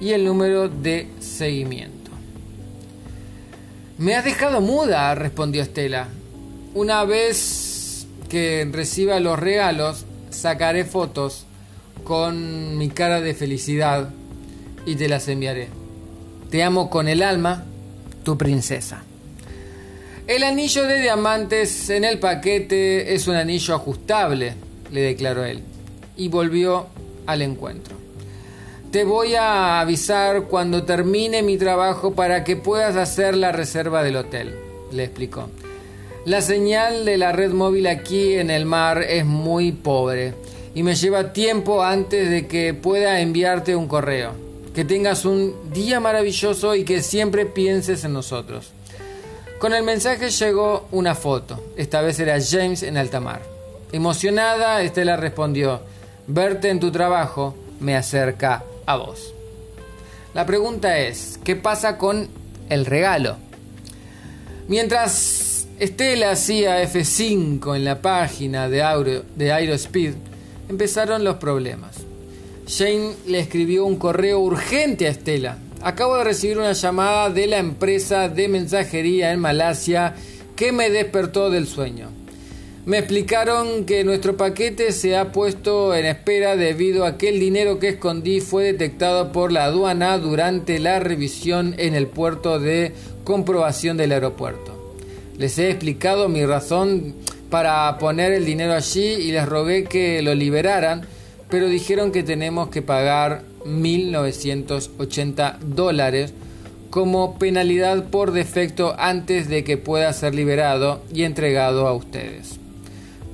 y 0.00 0.10
el 0.10 0.24
número 0.24 0.68
de 0.68 1.08
seguimiento. 1.20 2.10
Me 3.98 4.14
has 4.14 4.24
dejado 4.24 4.60
muda, 4.60 5.14
respondió 5.14 5.62
Estela. 5.62 6.08
Una 6.74 7.04
vez 7.04 8.06
que 8.28 8.68
reciba 8.70 9.20
los 9.20 9.38
regalos, 9.38 10.04
sacaré 10.30 10.84
fotos 10.84 11.46
con 12.04 12.76
mi 12.76 12.90
cara 12.90 13.20
de 13.20 13.34
felicidad 13.34 14.10
y 14.84 14.96
te 14.96 15.08
las 15.08 15.28
enviaré. 15.28 15.68
Te 16.50 16.62
amo 16.62 16.90
con 16.90 17.08
el 17.08 17.22
alma, 17.22 17.64
tu 18.22 18.36
princesa. 18.36 19.02
El 20.26 20.42
anillo 20.42 20.84
de 20.84 21.00
diamantes 21.00 21.88
en 21.88 22.04
el 22.04 22.18
paquete 22.18 23.14
es 23.14 23.28
un 23.28 23.36
anillo 23.36 23.74
ajustable, 23.74 24.54
le 24.92 25.00
declaró 25.00 25.44
él, 25.44 25.62
y 26.16 26.28
volvió 26.28 26.88
al 27.26 27.42
encuentro. 27.42 28.05
Te 28.96 29.04
voy 29.04 29.34
a 29.34 29.78
avisar 29.78 30.44
cuando 30.44 30.84
termine 30.84 31.42
mi 31.42 31.58
trabajo 31.58 32.14
para 32.14 32.44
que 32.44 32.56
puedas 32.56 32.96
hacer 32.96 33.36
la 33.36 33.52
reserva 33.52 34.02
del 34.02 34.16
hotel, 34.16 34.58
le 34.90 35.04
explicó. 35.04 35.50
La 36.24 36.40
señal 36.40 37.04
de 37.04 37.18
la 37.18 37.32
red 37.32 37.52
móvil 37.52 37.88
aquí 37.88 38.36
en 38.36 38.48
el 38.48 38.64
mar 38.64 39.02
es 39.02 39.26
muy 39.26 39.72
pobre 39.72 40.32
y 40.74 40.82
me 40.82 40.94
lleva 40.94 41.34
tiempo 41.34 41.82
antes 41.82 42.30
de 42.30 42.46
que 42.46 42.72
pueda 42.72 43.20
enviarte 43.20 43.76
un 43.76 43.86
correo. 43.86 44.32
Que 44.74 44.86
tengas 44.86 45.26
un 45.26 45.54
día 45.74 46.00
maravilloso 46.00 46.74
y 46.74 46.84
que 46.84 47.02
siempre 47.02 47.44
pienses 47.44 48.02
en 48.02 48.14
nosotros. 48.14 48.70
Con 49.58 49.74
el 49.74 49.82
mensaje 49.82 50.30
llegó 50.30 50.88
una 50.90 51.14
foto. 51.14 51.62
Esta 51.76 52.00
vez 52.00 52.18
era 52.18 52.38
James 52.40 52.82
en 52.82 52.96
alta 52.96 53.20
mar. 53.20 53.42
Emocionada, 53.92 54.80
Estela 54.80 55.18
respondió, 55.18 55.82
verte 56.26 56.70
en 56.70 56.80
tu 56.80 56.90
trabajo 56.90 57.54
me 57.78 57.94
acerca 57.94 58.64
a 58.86 58.96
vos. 58.96 59.34
La 60.34 60.46
pregunta 60.46 60.98
es, 60.98 61.38
¿qué 61.44 61.56
pasa 61.56 61.98
con 61.98 62.28
el 62.68 62.86
regalo? 62.86 63.36
Mientras 64.68 65.66
Estela 65.78 66.30
hacía 66.30 66.82
F5 66.82 67.76
en 67.76 67.84
la 67.84 68.00
página 68.00 68.68
de, 68.68 68.82
Aero, 68.82 69.24
de 69.34 69.52
Aerospeed, 69.52 70.14
empezaron 70.68 71.22
los 71.22 71.36
problemas. 71.36 71.96
Jane 72.68 73.12
le 73.26 73.40
escribió 73.40 73.84
un 73.84 73.96
correo 73.96 74.40
urgente 74.40 75.06
a 75.06 75.10
Estela. 75.10 75.58
Acabo 75.82 76.16
de 76.16 76.24
recibir 76.24 76.58
una 76.58 76.72
llamada 76.72 77.30
de 77.30 77.46
la 77.46 77.58
empresa 77.58 78.28
de 78.28 78.48
mensajería 78.48 79.32
en 79.32 79.40
Malasia 79.40 80.14
que 80.56 80.72
me 80.72 80.90
despertó 80.90 81.50
del 81.50 81.66
sueño. 81.66 82.15
Me 82.86 82.98
explicaron 82.98 83.84
que 83.84 84.04
nuestro 84.04 84.36
paquete 84.36 84.92
se 84.92 85.16
ha 85.16 85.32
puesto 85.32 85.92
en 85.92 86.06
espera 86.06 86.54
debido 86.54 87.04
a 87.04 87.18
que 87.18 87.30
el 87.30 87.40
dinero 87.40 87.80
que 87.80 87.88
escondí 87.88 88.38
fue 88.38 88.62
detectado 88.62 89.32
por 89.32 89.50
la 89.50 89.64
aduana 89.64 90.16
durante 90.18 90.78
la 90.78 91.00
revisión 91.00 91.74
en 91.78 91.96
el 91.96 92.06
puerto 92.06 92.60
de 92.60 92.92
comprobación 93.24 93.96
del 93.96 94.12
aeropuerto. 94.12 94.94
Les 95.36 95.58
he 95.58 95.68
explicado 95.68 96.28
mi 96.28 96.46
razón 96.46 97.16
para 97.50 97.98
poner 97.98 98.30
el 98.32 98.44
dinero 98.44 98.72
allí 98.72 99.14
y 99.14 99.32
les 99.32 99.46
rogué 99.46 99.82
que 99.82 100.22
lo 100.22 100.36
liberaran, 100.36 101.08
pero 101.50 101.66
dijeron 101.66 102.12
que 102.12 102.22
tenemos 102.22 102.68
que 102.68 102.82
pagar 102.82 103.42
1.980 103.64 105.58
dólares 105.58 106.34
como 106.90 107.36
penalidad 107.36 108.10
por 108.10 108.30
defecto 108.30 108.94
antes 108.96 109.48
de 109.48 109.64
que 109.64 109.76
pueda 109.76 110.12
ser 110.12 110.36
liberado 110.36 111.02
y 111.12 111.24
entregado 111.24 111.88
a 111.88 111.92
ustedes. 111.92 112.60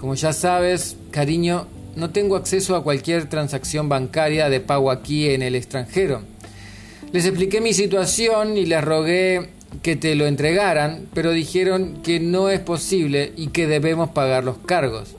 Como 0.03 0.17
ya 0.17 0.33
sabes, 0.33 0.97
cariño, 1.13 1.69
no 1.95 2.11
tengo 2.11 2.35
acceso 2.35 2.75
a 2.75 2.83
cualquier 2.83 3.29
transacción 3.29 3.89
bancaria 3.89 4.49
de 4.49 4.59
pago 4.59 4.91
aquí 4.91 5.31
en 5.31 5.43
el 5.43 5.55
extranjero. 5.55 6.23
Les 7.13 7.25
expliqué 7.25 7.61
mi 7.61 7.73
situación 7.73 8.57
y 8.57 8.67
les 8.67 8.83
rogué 8.83 9.51
que 9.81 9.95
te 9.95 10.17
lo 10.17 10.27
entregaran, 10.27 11.07
pero 11.15 11.31
dijeron 11.31 12.01
que 12.03 12.19
no 12.19 12.49
es 12.49 12.59
posible 12.59 13.33
y 13.37 13.51
que 13.51 13.69
debemos 13.69 14.11
pagar 14.11 14.43
los 14.43 14.59
cargos. 14.59 15.15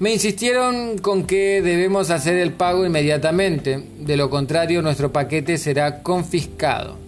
Me 0.00 0.12
insistieron 0.12 0.98
con 0.98 1.24
que 1.24 1.62
debemos 1.62 2.10
hacer 2.10 2.36
el 2.36 2.52
pago 2.52 2.84
inmediatamente, 2.84 3.82
de 4.00 4.16
lo 4.18 4.28
contrario 4.28 4.82
nuestro 4.82 5.14
paquete 5.14 5.56
será 5.56 6.02
confiscado. 6.02 6.98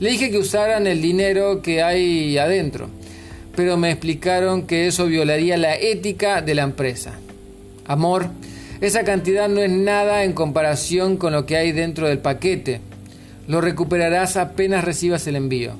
Le 0.00 0.10
dije 0.10 0.32
que 0.32 0.38
usaran 0.38 0.88
el 0.88 1.00
dinero 1.00 1.62
que 1.62 1.80
hay 1.80 2.36
adentro 2.38 2.90
pero 3.56 3.76
me 3.76 3.90
explicaron 3.90 4.66
que 4.66 4.86
eso 4.86 5.06
violaría 5.06 5.56
la 5.56 5.76
ética 5.76 6.42
de 6.42 6.54
la 6.54 6.62
empresa. 6.62 7.12
Amor, 7.86 8.26
esa 8.80 9.04
cantidad 9.04 9.48
no 9.48 9.60
es 9.60 9.70
nada 9.70 10.24
en 10.24 10.32
comparación 10.32 11.16
con 11.16 11.32
lo 11.32 11.44
que 11.44 11.56
hay 11.56 11.72
dentro 11.72 12.08
del 12.08 12.18
paquete. 12.18 12.80
Lo 13.46 13.60
recuperarás 13.60 14.36
apenas 14.36 14.84
recibas 14.84 15.26
el 15.26 15.36
envío. 15.36 15.72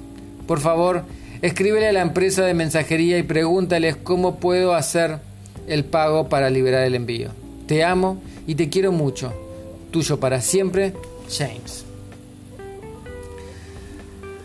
Por 0.46 0.60
favor, 0.60 1.04
escríbele 1.40 1.88
a 1.88 1.92
la 1.92 2.02
empresa 2.02 2.44
de 2.44 2.54
mensajería 2.54 3.16
y 3.18 3.22
pregúntales 3.22 3.96
cómo 3.96 4.36
puedo 4.36 4.74
hacer 4.74 5.18
el 5.68 5.84
pago 5.84 6.28
para 6.28 6.50
liberar 6.50 6.84
el 6.84 6.94
envío. 6.94 7.30
Te 7.66 7.84
amo 7.84 8.20
y 8.46 8.56
te 8.56 8.68
quiero 8.68 8.92
mucho. 8.92 9.32
Tuyo 9.92 10.20
para 10.20 10.40
siempre, 10.40 10.92
James. 11.30 11.89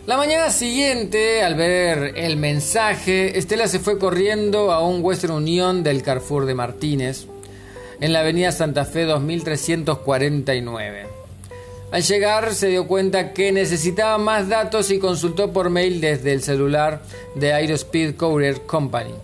La 0.06 0.16
mañana 0.16 0.50
siguiente, 0.50 1.42
al 1.42 1.56
ver 1.56 2.12
el 2.14 2.36
mensaje, 2.36 3.36
Estela 3.36 3.66
se 3.66 3.80
fue 3.80 3.98
corriendo 3.98 4.70
a 4.70 4.86
un 4.86 5.02
Western 5.02 5.32
Union 5.32 5.82
del 5.82 6.04
Carrefour 6.04 6.46
de 6.46 6.54
Martínez, 6.54 7.26
en 8.00 8.12
la 8.12 8.20
avenida 8.20 8.52
Santa 8.52 8.84
Fe 8.84 9.02
2349. 9.02 11.06
Al 11.90 12.02
llegar 12.04 12.54
se 12.54 12.68
dio 12.68 12.86
cuenta 12.86 13.32
que 13.32 13.50
necesitaba 13.50 14.16
más 14.16 14.48
datos 14.48 14.92
y 14.92 15.00
consultó 15.00 15.52
por 15.52 15.70
mail 15.70 16.00
desde 16.00 16.32
el 16.32 16.40
celular 16.40 17.02
de 17.34 17.52
Aerospeed 17.52 18.14
Courier 18.14 18.60
Company. 18.60 19.14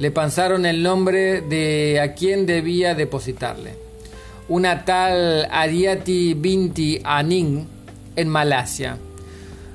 Le 0.00 0.10
pasaron 0.10 0.66
el 0.66 0.82
nombre 0.82 1.40
de 1.40 2.00
a 2.00 2.14
quien 2.14 2.46
debía 2.46 2.96
depositarle. 2.96 3.74
Una 4.48 4.84
tal 4.84 5.46
Ariati 5.52 6.34
Binti 6.34 7.00
Aning 7.04 7.64
en 8.16 8.28
Malasia 8.28 8.98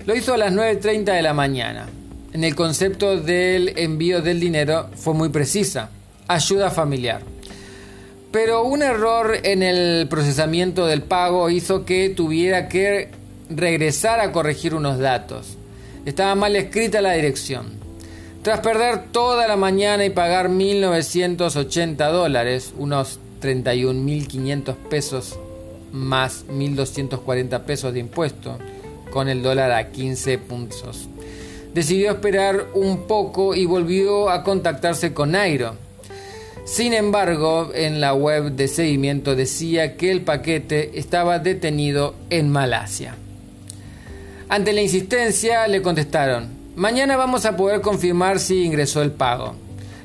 lo 0.06 0.16
hizo 0.16 0.34
a 0.34 0.38
las 0.38 0.54
9.30 0.54 1.14
de 1.14 1.22
la 1.22 1.34
mañana. 1.34 1.88
En 2.34 2.44
el 2.44 2.56
concepto 2.56 3.20
del 3.20 3.78
envío 3.78 4.22
del 4.22 4.40
dinero 4.40 4.90
fue 4.96 5.14
muy 5.14 5.30
precisa. 5.30 5.90
Ayuda 6.28 6.72
familiar. 6.72 7.22
Pero 8.32 8.64
un 8.64 8.82
error 8.82 9.38
en 9.44 9.62
el 9.62 10.08
procesamiento 10.08 10.86
del 10.86 11.02
pago 11.02 11.50
hizo 11.50 11.84
que 11.84 12.10
tuviera 12.10 12.70
que 12.70 13.10
regresar 13.50 14.22
a 14.22 14.32
corregir 14.32 14.74
unos 14.74 14.98
datos. 15.00 15.58
Estaba 16.06 16.36
mal 16.36 16.56
escrita 16.56 17.02
la 17.02 17.12
dirección. 17.12 17.82
Tras 18.42 18.62
perder 18.62 19.12
toda 19.12 19.48
la 19.48 19.58
mañana 19.58 20.06
y 20.06 20.10
pagar 20.10 20.50
1.980 20.50 22.12
dólares, 22.12 22.74
unos 22.78 23.20
31.500 23.42 24.76
pesos 24.90 25.38
más 25.92 26.46
1.240 26.48 27.62
pesos 27.62 27.94
de 27.94 28.00
impuesto, 28.00 28.58
con 29.12 29.30
el 29.30 29.44
dólar 29.44 29.72
a 29.72 29.92
15 29.92 30.40
puntos. 30.40 31.08
Decidió 31.74 32.12
esperar 32.12 32.68
un 32.74 33.06
poco 33.06 33.54
y 33.54 33.66
volvió 33.66 34.30
a 34.30 34.44
contactarse 34.44 35.14
con 35.14 35.32
Nairo. 35.32 35.76
Sin 36.66 36.94
embargo, 36.94 37.72
en 37.74 38.02
la 38.02 38.14
web 38.14 38.54
de 38.54 38.68
seguimiento 38.68 39.36
decía 39.36 39.96
que 39.98 40.12
el 40.12 40.22
paquete 40.22 40.98
estaba 41.00 41.40
detenido 41.40 42.16
en 42.30 42.50
Malasia. 42.50 43.16
Ante 44.50 44.74
la 44.74 44.82
insistencia 44.82 45.68
le 45.68 45.82
contestaron, 45.82 46.50
mañana 46.76 47.16
vamos 47.16 47.46
a 47.46 47.56
poder 47.56 47.82
confirmar 47.82 48.40
si 48.40 48.64
ingresó 48.64 49.02
el 49.02 49.12
pago. 49.12 49.56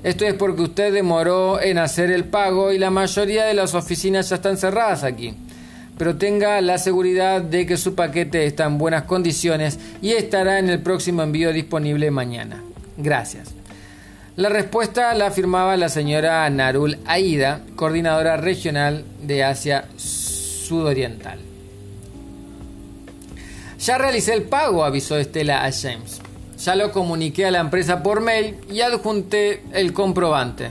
Esto 0.04 0.24
es 0.24 0.34
porque 0.34 0.62
usted 0.62 0.92
demoró 0.92 1.60
en 1.60 1.78
hacer 1.78 2.10
el 2.10 2.24
pago 2.24 2.72
y 2.72 2.78
la 2.78 2.90
mayoría 2.90 3.44
de 3.44 3.54
las 3.54 3.74
oficinas 3.74 4.28
ya 4.28 4.36
están 4.36 4.56
cerradas 4.56 5.02
aquí 5.02 5.34
pero 5.98 6.16
tenga 6.16 6.60
la 6.60 6.78
seguridad 6.78 7.40
de 7.40 7.66
que 7.66 7.76
su 7.76 7.94
paquete 7.94 8.46
está 8.46 8.64
en 8.64 8.78
buenas 8.78 9.04
condiciones 9.04 9.78
y 10.02 10.12
estará 10.12 10.58
en 10.58 10.68
el 10.68 10.80
próximo 10.80 11.22
envío 11.22 11.52
disponible 11.52 12.10
mañana. 12.10 12.62
Gracias. 12.96 13.54
La 14.36 14.50
respuesta 14.50 15.14
la 15.14 15.28
afirmaba 15.28 15.76
la 15.78 15.88
señora 15.88 16.48
Narul 16.50 16.98
Aida, 17.06 17.62
coordinadora 17.74 18.36
regional 18.36 19.04
de 19.22 19.42
Asia 19.42 19.86
Sudoriental. 19.96 21.38
Ya 23.78 23.96
realicé 23.96 24.34
el 24.34 24.42
pago, 24.42 24.84
avisó 24.84 25.16
Estela 25.16 25.64
a 25.64 25.72
James. 25.72 26.20
Ya 26.58 26.74
lo 26.74 26.92
comuniqué 26.92 27.46
a 27.46 27.50
la 27.50 27.60
empresa 27.60 28.02
por 28.02 28.20
mail 28.20 28.56
y 28.70 28.80
adjunté 28.82 29.62
el 29.72 29.92
comprobante. 29.94 30.68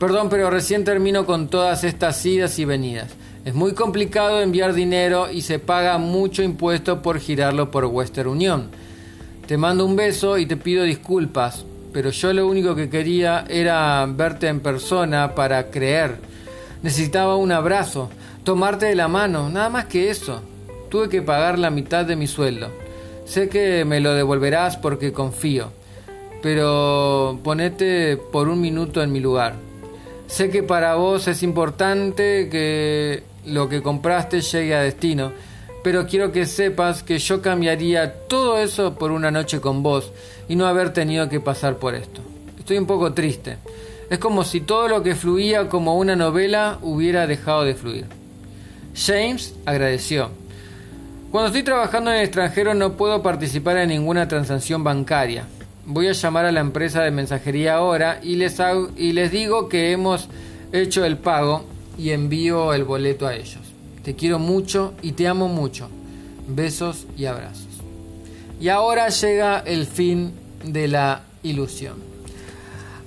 Perdón, 0.00 0.28
pero 0.28 0.50
recién 0.50 0.84
termino 0.84 1.24
con 1.26 1.48
todas 1.48 1.84
estas 1.84 2.24
idas 2.26 2.58
y 2.58 2.64
venidas. 2.64 3.10
Es 3.44 3.52
muy 3.52 3.74
complicado 3.74 4.40
enviar 4.40 4.72
dinero 4.72 5.30
y 5.30 5.42
se 5.42 5.58
paga 5.58 5.98
mucho 5.98 6.42
impuesto 6.42 7.02
por 7.02 7.20
girarlo 7.20 7.70
por 7.70 7.84
Western 7.84 8.30
Union. 8.30 8.70
Te 9.46 9.58
mando 9.58 9.84
un 9.84 9.96
beso 9.96 10.38
y 10.38 10.46
te 10.46 10.56
pido 10.56 10.84
disculpas, 10.84 11.66
pero 11.92 12.08
yo 12.08 12.32
lo 12.32 12.46
único 12.46 12.74
que 12.74 12.88
quería 12.88 13.44
era 13.46 14.06
verte 14.06 14.48
en 14.48 14.60
persona 14.60 15.34
para 15.34 15.70
creer. 15.70 16.16
Necesitaba 16.82 17.36
un 17.36 17.52
abrazo, 17.52 18.08
tomarte 18.44 18.86
de 18.86 18.94
la 18.94 19.08
mano, 19.08 19.50
nada 19.50 19.68
más 19.68 19.84
que 19.84 20.08
eso. 20.08 20.40
Tuve 20.88 21.10
que 21.10 21.20
pagar 21.20 21.58
la 21.58 21.68
mitad 21.68 22.06
de 22.06 22.16
mi 22.16 22.26
sueldo. 22.26 22.70
Sé 23.26 23.50
que 23.50 23.84
me 23.84 24.00
lo 24.00 24.14
devolverás 24.14 24.78
porque 24.78 25.12
confío, 25.12 25.70
pero 26.42 27.38
ponete 27.44 28.16
por 28.16 28.48
un 28.48 28.62
minuto 28.62 29.02
en 29.02 29.12
mi 29.12 29.20
lugar. 29.20 29.52
Sé 30.28 30.48
que 30.48 30.62
para 30.62 30.94
vos 30.94 31.28
es 31.28 31.42
importante 31.42 32.48
que 32.48 33.33
lo 33.46 33.68
que 33.68 33.82
compraste 33.82 34.40
llegue 34.40 34.74
a 34.74 34.80
destino, 34.80 35.32
pero 35.82 36.06
quiero 36.06 36.32
que 36.32 36.46
sepas 36.46 37.02
que 37.02 37.18
yo 37.18 37.42
cambiaría 37.42 38.14
todo 38.26 38.58
eso 38.58 38.94
por 38.94 39.10
una 39.10 39.30
noche 39.30 39.60
con 39.60 39.82
vos 39.82 40.12
y 40.48 40.56
no 40.56 40.66
haber 40.66 40.92
tenido 40.92 41.28
que 41.28 41.40
pasar 41.40 41.76
por 41.76 41.94
esto. 41.94 42.22
Estoy 42.58 42.78
un 42.78 42.86
poco 42.86 43.12
triste. 43.12 43.58
Es 44.08 44.18
como 44.18 44.44
si 44.44 44.60
todo 44.60 44.88
lo 44.88 45.02
que 45.02 45.14
fluía 45.14 45.68
como 45.68 45.98
una 45.98 46.16
novela 46.16 46.78
hubiera 46.82 47.26
dejado 47.26 47.64
de 47.64 47.74
fluir. 47.74 48.06
James 48.94 49.54
agradeció. 49.66 50.30
Cuando 51.30 51.48
estoy 51.48 51.64
trabajando 51.64 52.10
en 52.10 52.18
el 52.18 52.24
extranjero 52.24 52.74
no 52.74 52.92
puedo 52.92 53.22
participar 53.22 53.76
en 53.78 53.88
ninguna 53.90 54.28
transacción 54.28 54.84
bancaria. 54.84 55.44
Voy 55.84 56.08
a 56.08 56.12
llamar 56.12 56.46
a 56.46 56.52
la 56.52 56.60
empresa 56.60 57.02
de 57.02 57.10
mensajería 57.10 57.74
ahora 57.74 58.20
y 58.22 58.36
les, 58.36 58.56
y 58.96 59.12
les 59.12 59.30
digo 59.30 59.68
que 59.68 59.92
hemos 59.92 60.28
hecho 60.72 61.04
el 61.04 61.18
pago 61.18 61.64
y 61.98 62.10
envío 62.10 62.72
el 62.72 62.84
boleto 62.84 63.26
a 63.26 63.34
ellos. 63.34 63.60
Te 64.02 64.14
quiero 64.14 64.38
mucho 64.38 64.94
y 65.02 65.12
te 65.12 65.26
amo 65.28 65.48
mucho. 65.48 65.88
Besos 66.46 67.06
y 67.16 67.24
abrazos. 67.24 67.66
Y 68.60 68.68
ahora 68.68 69.08
llega 69.08 69.60
el 69.60 69.86
fin 69.86 70.32
de 70.64 70.88
la 70.88 71.22
ilusión. 71.42 71.96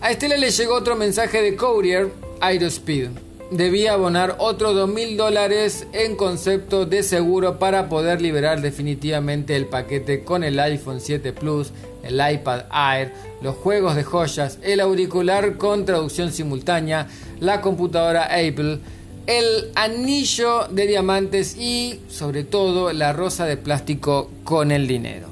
A 0.02 0.12
Estela 0.12 0.38
le 0.38 0.52
llegó 0.52 0.76
otro 0.76 0.96
mensaje 0.96 1.42
de 1.42 1.56
Courier, 1.56 2.12
Aerospeed. 2.40 3.10
Debía 3.52 3.94
abonar 3.94 4.36
otros 4.40 4.76
dos 4.76 4.90
mil 4.90 5.16
dólares 5.16 5.88
en 5.94 6.18
concepto 6.18 6.86
de 6.86 7.02
seguro 7.02 7.60
para 7.60 7.88
poder 7.88 8.22
liberar 8.22 8.62
definitivamente 8.62 9.56
el 9.56 9.68
paquete 9.68 10.26
con 10.26 10.44
el 10.44 10.60
iPhone 10.60 11.00
7 11.00 11.32
Plus, 11.32 11.72
el 12.04 12.16
iPad 12.16 12.64
Air, 12.74 13.14
los 13.42 13.56
juegos 13.56 13.96
de 13.96 14.04
joyas, 14.04 14.60
el 14.64 14.82
auricular 14.82 15.56
con 15.56 15.86
traducción 15.86 16.34
simultánea, 16.34 17.08
la 17.40 17.62
computadora 17.62 18.26
Apple, 18.26 18.80
el 19.28 19.72
anillo 19.76 20.68
de 20.68 20.86
diamantes 20.86 21.56
y, 21.56 22.02
sobre 22.10 22.44
todo, 22.44 22.92
la 22.92 23.14
rosa 23.14 23.46
de 23.46 23.56
plástico 23.56 24.30
con 24.44 24.74
el 24.74 24.88
dinero. 24.88 25.28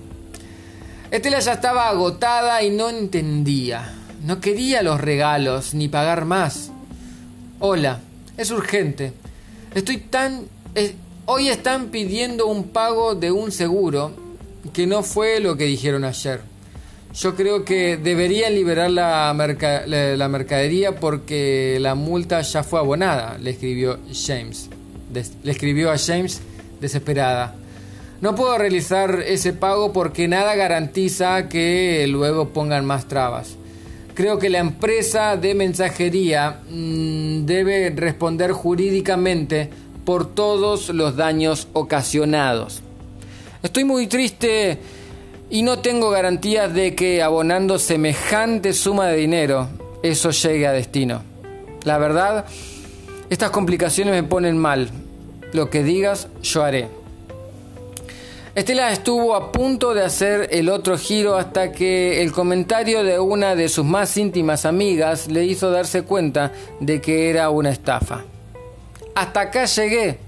Estela 1.12 1.39
ya 1.39 1.51
estaba 1.51 1.89
agotada 1.89 2.63
y 2.63 2.69
no 2.69 2.89
entendía. 2.89 3.93
No 4.23 4.39
quería 4.39 4.84
los 4.84 5.01
regalos 5.01 5.73
ni 5.73 5.89
pagar 5.89 6.23
más. 6.23 6.71
Hola, 7.60 8.01
es 8.38 8.52
urgente. 8.52 9.13
Estoy 9.74 9.98
tan... 9.98 10.48
hoy 11.26 11.50
están 11.50 11.88
pidiendo 11.88 12.48
un 12.48 12.69
pago 12.69 13.15
de 13.15 13.32
un 13.32 13.52
seguro 13.52 14.12
que 14.74 14.88
no 14.88 15.04
fue 15.04 15.39
lo 15.39 15.58
que 15.58 15.65
dijeron 15.65 16.04
ayer. 16.04 16.41
Yo 17.13 17.36
creo 17.36 17.63
que 17.63 17.95
deberían 17.95 18.54
liberar 18.54 18.91
la, 18.91 19.34
la, 19.88 20.28
mercadería 20.28 20.95
porque 21.00 21.78
la 21.80 21.95
multa 21.95 22.41
ya 22.41 22.62
fue 22.62 22.80
abonada, 22.80 23.38
le 23.38 23.52
escribió 23.52 24.00
James. 24.13 24.69
le 25.43 25.52
escribió 25.52 25.91
a 25.91 25.98
James 25.98 26.41
desesperada. 26.82 27.56
No 28.19 28.36
puedo 28.36 28.58
realizar 28.58 29.24
ese 29.26 29.54
pago 29.54 29.93
porque 29.93 30.28
nada 30.28 30.56
garantiza 30.56 31.48
que 31.48 32.06
luego 32.10 32.50
pongan 32.50 32.86
más 32.86 33.08
trabas. 33.08 33.56
Creo 34.15 34.39
que 34.39 34.49
la 34.49 34.60
empresa 34.60 35.36
de 35.36 35.54
mensajería 35.54 36.62
mm, 36.69 37.45
debe 37.45 37.89
responder 37.89 38.54
jurídicamente 38.54 39.69
por 40.06 40.34
todos 40.34 40.88
los 40.88 41.17
daños 41.17 41.67
ocasionados. 41.73 42.82
Estoy 43.62 43.84
muy 43.84 44.08
triste 44.08 44.80
y 45.49 45.63
no 45.63 45.80
tengo 45.80 46.12
garantía 46.12 46.69
de 46.69 46.95
que 46.95 47.21
abonando 47.21 47.78
semejante 47.78 48.71
suma 48.71 49.08
de 49.08 49.17
dinero 49.17 49.67
eso 50.01 50.32
llegue 50.32 50.65
a 50.65 50.71
destino. 50.71 51.21
La 51.84 51.97
verdad, 51.97 52.45
estas 53.30 53.49
complicaciones 53.49 54.13
me 54.13 54.23
ponen 54.23 54.58
mal. 54.58 54.91
Lo 55.51 55.69
que 55.69 55.84
digas, 55.84 56.30
yo 56.41 56.63
haré. 56.63 56.88
Estela 58.56 58.94
estuvo 58.94 59.36
a 59.36 59.52
punto 59.52 59.94
de 59.94 60.02
hacer 60.02 60.48
el 60.50 60.70
otro 60.70 60.98
giro 60.98 61.36
hasta 61.36 61.74
que 61.74 62.22
el 62.22 62.32
comentario 62.32 63.04
de 63.04 63.20
una 63.20 63.54
de 63.54 63.68
sus 63.68 63.84
más 63.84 64.15
íntimas 64.15 64.65
amigas 64.65 65.28
le 65.28 65.44
hizo 65.44 65.72
darse 65.72 66.04
cuenta 66.04 66.54
de 66.80 67.02
que 67.02 67.30
era 67.30 67.50
una 67.50 67.70
estafa. 67.70 68.24
Hasta 69.13 69.41
acá 69.41 69.65
llegué. 69.65 70.20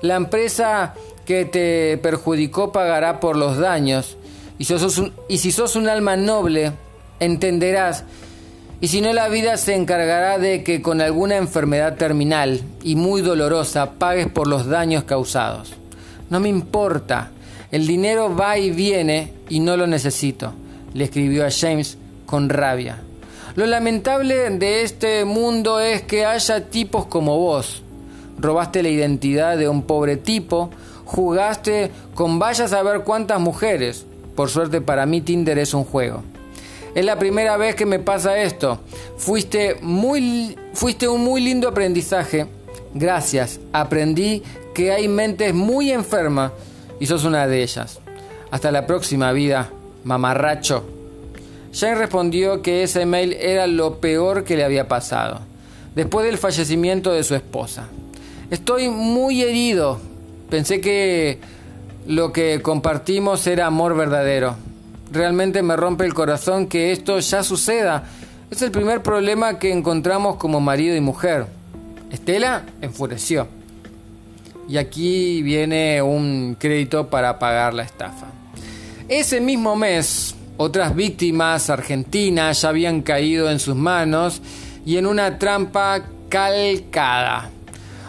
La 0.00 0.16
empresa 0.16 0.94
que 1.26 1.44
te 1.44 1.98
perjudicó 1.98 2.72
pagará 2.72 3.20
por 3.20 3.36
los 3.36 3.58
daños. 3.58 4.16
Y 4.56 4.64
si 4.64 5.52
sos 5.52 5.76
un, 5.76 5.88
alma 5.90 6.16
noble, 6.16 6.72
entenderás. 7.20 8.04
Y 8.80 8.88
si 8.88 9.02
no, 9.02 9.12
la 9.12 9.28
vida 9.28 9.58
se 9.58 9.74
encargará 9.74 10.38
de 10.38 10.64
que 10.64 10.80
con 10.80 11.02
alguna 11.02 11.36
enfermedad 11.36 11.96
terminal 11.96 12.62
y 12.82 12.96
muy 12.96 13.20
dolorosa 13.20 13.98
pagues 13.98 14.26
por 14.26 14.46
los 14.46 14.66
daños 14.68 15.04
causados. 15.04 15.74
No 16.30 16.40
me 16.40 16.48
importa. 16.48 17.32
El 17.70 17.86
dinero 17.86 18.34
va 18.34 18.56
y 18.56 18.70
viene 18.70 19.32
y 19.50 19.60
no 19.60 19.76
lo 19.76 19.86
necesito, 19.86 20.52
le 20.94 21.04
escribió 21.04 21.44
a 21.46 21.50
James 21.50 21.98
con 22.24 22.48
rabia. 22.48 23.02
Lo 23.56 23.66
lamentable 23.66 24.48
de 24.50 24.82
este 24.82 25.26
mundo 25.26 25.78
es 25.78 26.00
que 26.02 26.24
haya 26.24 26.70
tipos 26.70 27.06
como 27.06 27.38
vos. 27.38 27.82
Robaste 28.38 28.82
la 28.82 28.88
identidad 28.88 29.58
de 29.58 29.68
un 29.68 29.82
pobre 29.82 30.16
tipo, 30.16 30.70
jugaste 31.04 31.90
con 32.14 32.38
vayas 32.38 32.72
a 32.72 32.82
ver 32.82 33.00
cuántas 33.00 33.38
mujeres. 33.38 34.06
Por 34.34 34.48
suerte 34.48 34.80
para 34.80 35.04
mí 35.04 35.20
Tinder 35.20 35.58
es 35.58 35.74
un 35.74 35.84
juego. 35.84 36.22
Es 36.94 37.04
la 37.04 37.18
primera 37.18 37.58
vez 37.58 37.74
que 37.74 37.84
me 37.84 37.98
pasa 37.98 38.38
esto. 38.38 38.80
Fuiste 39.18 39.76
muy 39.82 40.56
fuiste 40.72 41.06
un 41.06 41.22
muy 41.22 41.42
lindo 41.42 41.68
aprendizaje. 41.68 42.46
Gracias. 42.94 43.60
Aprendí 43.72 44.42
que 44.72 44.92
hay 44.92 45.06
mentes 45.06 45.52
muy 45.52 45.90
enfermas 45.90 46.52
y 47.00 47.06
sos 47.06 47.24
una 47.24 47.46
de 47.46 47.62
ellas. 47.62 48.00
Hasta 48.50 48.70
la 48.70 48.86
próxima 48.86 49.32
vida, 49.32 49.70
mamarracho. 50.04 50.84
Jane 51.72 51.96
respondió 51.96 52.62
que 52.62 52.82
ese 52.82 53.06
mail 53.06 53.34
era 53.34 53.66
lo 53.66 54.00
peor 54.00 54.44
que 54.44 54.56
le 54.56 54.64
había 54.64 54.88
pasado, 54.88 55.40
después 55.94 56.26
del 56.26 56.38
fallecimiento 56.38 57.12
de 57.12 57.22
su 57.22 57.34
esposa. 57.34 57.88
Estoy 58.50 58.88
muy 58.88 59.42
herido. 59.42 60.00
Pensé 60.48 60.80
que 60.80 61.38
lo 62.06 62.32
que 62.32 62.62
compartimos 62.62 63.46
era 63.46 63.66
amor 63.66 63.94
verdadero. 63.94 64.56
Realmente 65.12 65.62
me 65.62 65.76
rompe 65.76 66.06
el 66.06 66.14
corazón 66.14 66.66
que 66.66 66.92
esto 66.92 67.18
ya 67.18 67.42
suceda. 67.42 68.04
Es 68.50 68.62
el 68.62 68.70
primer 68.70 69.02
problema 69.02 69.58
que 69.58 69.70
encontramos 69.70 70.36
como 70.36 70.60
marido 70.60 70.96
y 70.96 71.00
mujer. 71.00 71.46
Estela 72.10 72.62
enfureció. 72.80 73.57
Y 74.68 74.76
aquí 74.76 75.42
viene 75.42 76.02
un 76.02 76.56
crédito 76.58 77.08
para 77.08 77.38
pagar 77.38 77.72
la 77.72 77.82
estafa. 77.82 78.26
Ese 79.08 79.40
mismo 79.40 79.74
mes, 79.74 80.34
otras 80.58 80.94
víctimas 80.94 81.70
argentinas 81.70 82.60
ya 82.60 82.68
habían 82.68 83.00
caído 83.00 83.50
en 83.50 83.58
sus 83.58 83.74
manos 83.74 84.42
y 84.84 84.98
en 84.98 85.06
una 85.06 85.38
trampa 85.38 86.02
calcada. 86.28 87.50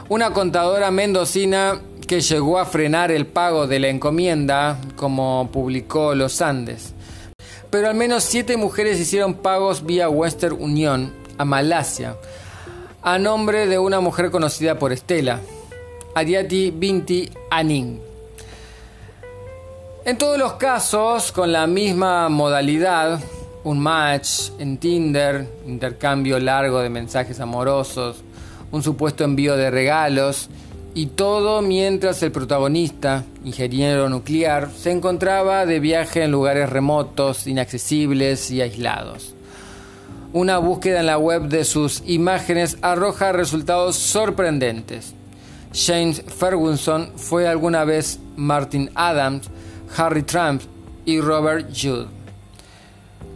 Una 0.10 0.32
contadora 0.32 0.92
mendocina 0.92 1.80
que 2.06 2.22
llegó 2.22 2.58
a 2.58 2.66
frenar 2.66 3.12
el 3.12 3.28
pago 3.28 3.68
de 3.68 3.80
la 3.80 3.88
encomienda, 3.88 4.80
como 4.96 5.50
publicó 5.54 6.16
Los 6.16 6.42
Andes. 6.42 6.94
Pero 7.70 7.88
al 7.88 7.96
menos 7.96 8.24
siete 8.24 8.58
mujeres 8.58 9.00
hicieron 9.00 9.36
pagos 9.36 9.86
vía 9.86 10.10
Western 10.10 10.58
Union 10.60 11.14
a 11.38 11.46
Malasia, 11.46 12.16
a 13.04 13.20
nombre 13.20 13.68
de 13.68 13.78
una 13.78 14.00
mujer 14.00 14.32
conocida 14.32 14.80
por 14.80 14.92
Estela, 14.92 15.40
Ariati 16.20 16.72
Binti 16.72 17.30
Anin. 17.50 17.98
En 20.04 20.18
todos 20.18 20.38
los 20.38 20.54
casos, 20.56 21.32
con 21.32 21.54
la 21.54 21.66
misma 21.66 22.28
modalidad, 22.28 23.22
un 23.64 23.80
match 23.80 24.50
en 24.60 24.80
Tinder, 24.80 25.48
intercambio 25.66 26.38
largo 26.38 26.82
de 26.82 26.90
mensajes 26.90 27.40
amorosos, 27.40 28.18
un 28.70 28.84
supuesto 28.84 29.24
envío 29.24 29.56
de 29.56 29.72
regalos, 29.72 30.50
y 30.94 31.06
todo 31.06 31.62
mientras 31.62 32.22
el 32.22 32.34
protagonista, 32.34 33.24
ingeniero 33.46 34.10
nuclear, 34.10 34.72
se 34.76 34.92
encontraba 34.92 35.66
de 35.66 35.80
viaje 35.80 36.24
en 36.24 36.32
lugares 36.32 36.70
remotos, 36.70 37.48
inaccesibles 37.48 38.52
y 38.52 38.60
aislados. 38.60 39.36
Una 40.34 40.58
búsqueda 40.58 41.00
en 41.00 41.06
la 41.06 41.18
web 41.18 41.44
de 41.44 41.64
sus 41.64 42.04
imágenes 42.06 42.78
arroja 42.82 43.32
resultados 43.32 43.96
sorprendentes. 43.96 45.16
James 45.74 46.24
Ferguson 46.28 47.12
fue 47.16 47.48
alguna 47.48 47.86
vez 47.86 48.20
Martin 48.36 48.90
Adams, 48.96 49.50
Harry 49.98 50.24
Trump 50.24 50.62
y 51.06 51.22
Robert 51.22 51.68
Jude. 51.70 52.08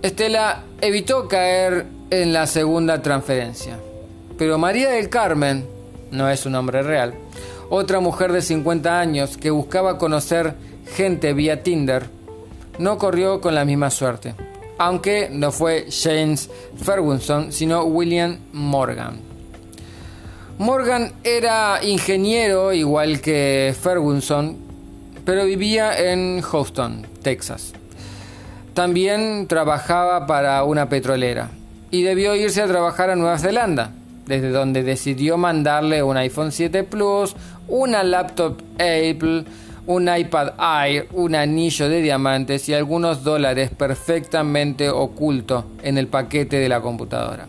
Estela 0.01 0.63
evitó 0.81 1.27
caer 1.27 1.85
en 2.09 2.33
la 2.33 2.47
segunda 2.47 3.01
transferencia, 3.01 3.79
pero 4.37 4.57
María 4.57 4.89
del 4.91 5.09
Carmen, 5.09 5.65
no 6.11 6.29
es 6.29 6.45
un 6.45 6.53
nombre 6.53 6.83
real, 6.83 7.13
otra 7.69 7.99
mujer 7.99 8.31
de 8.31 8.41
50 8.41 8.99
años 8.99 9.37
que 9.37 9.49
buscaba 9.49 9.97
conocer 9.97 10.55
gente 10.95 11.33
vía 11.33 11.63
Tinder, 11.63 12.07
no 12.79 12.97
corrió 12.97 13.39
con 13.39 13.55
la 13.55 13.65
misma 13.65 13.89
suerte, 13.89 14.35
aunque 14.77 15.29
no 15.31 15.51
fue 15.51 15.87
James 15.89 16.49
Ferguson, 16.75 17.51
sino 17.51 17.83
William 17.83 18.39
Morgan. 18.51 19.32
Morgan 20.59 21.11
era 21.23 21.79
ingeniero 21.83 22.73
igual 22.73 23.21
que 23.21 23.75
Ferguson, 23.81 24.55
pero 25.25 25.45
vivía 25.45 25.97
en 26.11 26.41
Houston, 26.41 27.07
Texas. 27.23 27.73
También 28.75 29.47
trabajaba 29.47 30.27
para 30.27 30.63
una 30.63 30.89
petrolera 30.89 31.49
y 31.89 32.03
debió 32.03 32.35
irse 32.35 32.61
a 32.61 32.67
trabajar 32.67 33.09
a 33.09 33.15
Nueva 33.15 33.39
Zelanda, 33.39 33.93
desde 34.27 34.49
donde 34.49 34.83
decidió 34.83 35.37
mandarle 35.37 36.03
un 36.03 36.17
iPhone 36.17 36.51
7 36.51 36.83
Plus, 36.83 37.35
una 37.67 38.03
laptop 38.03 38.61
Apple, 38.75 39.45
un 39.87 40.07
iPad 40.15 40.53
Air, 40.85 41.07
un 41.13 41.33
anillo 41.33 41.89
de 41.89 42.01
diamantes 42.01 42.69
y 42.69 42.75
algunos 42.75 43.23
dólares 43.23 43.71
perfectamente 43.75 44.89
oculto 44.89 45.65
en 45.81 45.97
el 45.97 46.07
paquete 46.07 46.57
de 46.57 46.69
la 46.69 46.79
computadora. 46.79 47.47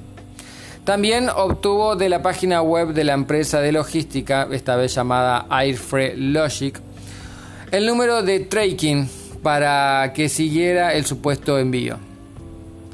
También 0.85 1.31
obtuvo 1.35 1.97
de 1.97 2.11
la 2.11 2.21
página 2.21 2.61
web 2.61 2.89
de 2.93 3.05
la 3.05 3.15
empresa 3.15 3.61
de 3.61 3.73
logística, 3.73 4.47
esta 4.53 4.77
vez 4.77 4.95
llamada 4.95 5.47
Airfree 5.49 6.15
Logic, 6.15 6.79
el 7.71 7.87
número 7.87 8.23
de 8.23 8.41
tracking 8.41 9.09
para 9.43 10.13
que 10.13 10.29
siguiera 10.29 10.93
el 10.93 11.07
supuesto 11.07 11.59
envío. 11.59 11.97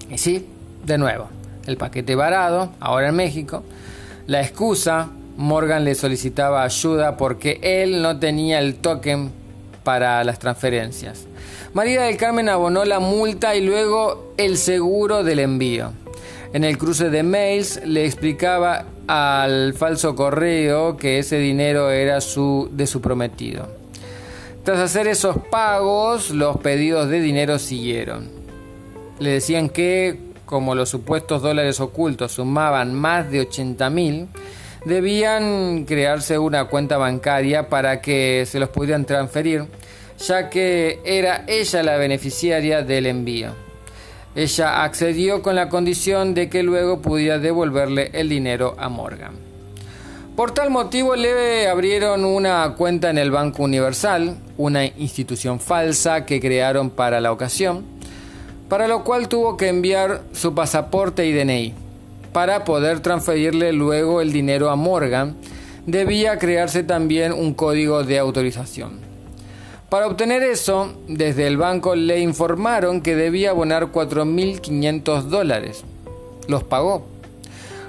Y 0.09 0.19
sí, 0.19 0.47
de 0.85 0.99
nuevo, 0.99 1.31
el 1.67 1.77
paquete 1.77 2.15
varado, 2.15 2.71
ahora 2.79 3.09
en 3.09 3.17
México, 3.17 3.65
la 4.29 4.41
excusa, 4.41 5.09
Morgan 5.37 5.85
le 5.85 5.97
solicitaba 5.97 6.63
ayuda 6.63 7.17
porque 7.17 7.59
él 7.61 8.03
no 8.03 8.21
tenía 8.21 8.61
el 8.61 8.77
token 8.77 9.33
para 9.83 10.23
las 10.23 10.39
transferencias. 10.39 11.25
María 11.75 12.03
del 12.03 12.17
Carmen 12.17 12.51
abonó 12.51 12.85
la 12.85 13.01
multa 13.01 13.57
y 13.57 13.67
luego 13.67 14.33
el 14.37 14.59
seguro 14.59 15.25
del 15.25 15.41
envío. 15.41 15.93
En 16.53 16.65
el 16.65 16.79
cruce 16.79 17.11
de 17.11 17.23
mails 17.23 17.81
le 17.85 18.05
explicaba 18.05 18.85
al 19.07 19.73
falso 19.75 20.17
correo 20.17 20.97
que 20.97 21.21
ese 21.21 21.39
dinero 21.39 21.91
era 21.91 22.21
su, 22.21 22.69
de 22.73 22.89
su 22.89 23.01
prometido. 23.01 23.69
Tras 24.65 24.81
hacer 24.81 25.07
esos 25.07 25.37
pagos, 25.49 26.31
los 26.31 26.57
pedidos 26.59 27.09
de 27.09 27.21
dinero 27.21 27.61
siguieron. 27.61 28.29
Le 29.21 29.31
decían 29.31 29.69
que, 29.69 30.19
como 30.45 30.75
los 30.75 30.89
supuestos 30.89 31.41
dólares 31.41 31.79
ocultos 31.79 32.33
sumaban 32.33 32.95
más 32.95 33.31
de 33.31 33.41
80 33.41 33.89
mil, 33.91 34.27
debían 34.85 35.85
crearse 35.85 36.37
una 36.37 36.65
cuenta 36.65 36.99
bancaria 36.99 37.69
para 37.69 38.01
que 38.01 38.45
se 38.47 38.59
los 38.59 38.71
pudieran 38.71 39.05
transferir, 39.05 39.67
ya 40.19 40.51
que 40.51 40.99
era 41.05 41.45
ella 41.47 41.85
la 41.85 41.97
beneficiaria 41.97 42.83
del 42.83 43.07
envío. 43.07 43.70
Ella 44.35 44.85
accedió 44.85 45.43
con 45.43 45.57
la 45.57 45.69
condición 45.69 46.35
de 46.35 46.49
que 46.49 46.63
luego 46.63 47.03
pudiera 47.03 47.39
devolverle 47.39 48.11
el 48.13 48.29
dinero 48.29 48.77
a 48.79 48.89
Morgan. 48.89 49.33
Por 50.37 50.53
tal 50.53 50.71
motivo 50.71 51.17
le 51.17 51.69
abrieron 51.69 52.25
una 52.25 52.75
cuenta 52.77 53.11
en 53.11 53.19
el 53.19 53.33
Banco 53.33 53.65
Universal, 53.65 54.37
una 54.57 54.87
institución 54.87 55.59
falsa 55.59 56.25
que 56.25 56.41
crearon 56.41 56.91
para 56.91 57.21
la 57.21 57.33
ocasión, 57.33 57.85
para 58.69 58.87
lo 58.87 59.03
cual 59.03 59.29
tuvo 59.29 59.57
que 59.57 59.69
enviar 59.69 60.23
su 60.33 60.55
pasaporte 60.55 61.27
y 61.27 61.33
DNI. 61.33 61.75
Para 62.33 62.65
poder 62.65 63.01
transferirle 63.01 63.73
luego 63.73 64.21
el 64.21 64.33
dinero 64.33 64.71
a 64.71 64.77
Morgan, 64.77 65.35
debía 65.87 66.39
crearse 66.39 66.85
también 66.85 67.33
un 67.33 67.53
código 67.53 68.05
de 68.05 68.21
autorización. 68.21 69.10
Para 69.91 70.07
obtener 70.07 70.43
eso, 70.45 70.95
desde 71.09 71.49
el 71.49 71.57
banco 71.57 71.97
le 71.97 72.21
informaron 72.21 73.01
que 73.01 73.17
debía 73.17 73.51
abonar 73.51 73.91
4.500 73.91 75.23
dólares. 75.23 75.83
Los 76.47 76.63
pagó. 76.63 77.09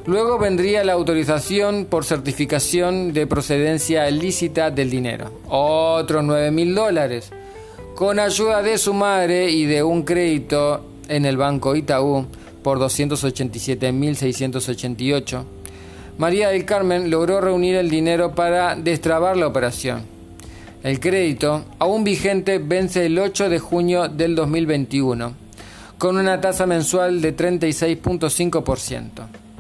Luego 0.07 0.39
vendría 0.39 0.83
la 0.83 0.93
autorización 0.93 1.85
por 1.85 2.03
certificación 2.03 3.13
de 3.13 3.27
procedencia 3.27 4.09
ilícita 4.09 4.71
del 4.71 4.89
dinero. 4.89 5.29
Otros 5.47 6.23
9.000 6.23 6.73
dólares. 6.73 7.29
Con 7.93 8.19
ayuda 8.19 8.63
de 8.63 8.79
su 8.79 8.95
madre 8.95 9.51
y 9.51 9.65
de 9.65 9.83
un 9.83 10.01
crédito 10.01 10.83
en 11.07 11.27
el 11.27 11.37
banco 11.37 11.75
Itaú 11.75 12.25
por 12.63 12.79
287.688, 12.79 15.43
María 16.17 16.49
del 16.49 16.65
Carmen 16.65 17.11
logró 17.11 17.41
reunir 17.41 17.75
el 17.75 17.91
dinero 17.91 18.33
para 18.33 18.75
destrabar 18.75 19.37
la 19.37 19.45
operación 19.45 20.09
El 20.83 20.99
crédito, 20.99 21.63
aún 21.77 22.03
vigente, 22.03 22.57
vence 22.57 23.05
el 23.05 23.19
8 23.19 23.49
de 23.49 23.59
junio 23.59 24.07
del 24.07 24.35
2021, 24.35 25.33
con 25.99 26.17
una 26.17 26.41
tasa 26.41 26.65
mensual 26.65 27.21
de 27.21 27.37
36.5%. 27.37 29.09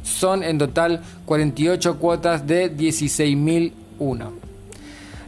Son 0.01 0.41
en 0.41 0.57
total 0.57 1.03
48 1.25 1.99
cuotas 1.99 2.47
de 2.47 2.75
16.001. 2.75 4.31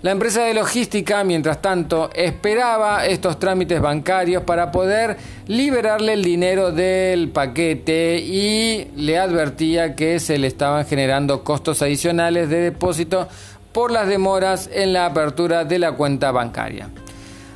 La 0.01 0.12
empresa 0.12 0.43
de 0.43 0.56
logística, 0.56 1.23
mientras 1.23 1.62
tanto, 1.62 2.10
esperaba 2.13 3.06
estos 3.06 3.39
trámites 3.39 3.79
bancarios 3.79 4.43
para 4.43 4.71
poder 4.71 5.15
liberarle 5.47 6.13
el 6.13 6.23
dinero 6.23 6.71
del 6.71 7.29
paquete 7.29 8.17
y 8.17 8.88
le 8.97 9.19
advertía 9.19 9.95
que 9.95 10.19
se 10.19 10.39
le 10.39 10.47
estaban 10.47 10.86
generando 10.88 11.43
costos 11.43 11.84
adicionales 11.84 12.49
de 12.49 12.62
depósito 12.62 13.29
por 13.73 13.91
las 13.91 14.07
demoras 14.07 14.69
en 14.71 14.93
la 14.93 15.05
apertura 15.07 15.65
de 15.65 15.79
la 15.79 15.93
cuenta 15.93 16.31
bancaria. 16.31 16.89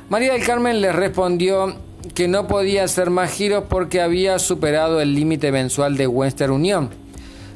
María 0.08 0.32
del 0.32 0.44
Carmen 0.44 0.80
le 0.80 0.92
respondió 0.92 1.76
que 2.14 2.28
no 2.28 2.46
podía 2.46 2.84
hacer 2.84 3.10
más 3.10 3.30
giros 3.30 3.64
porque 3.68 4.00
había 4.00 4.38
superado 4.38 5.00
el 5.00 5.14
límite 5.14 5.52
mensual 5.52 5.96
de 5.96 6.06
Western 6.06 6.52
Union. 6.52 6.90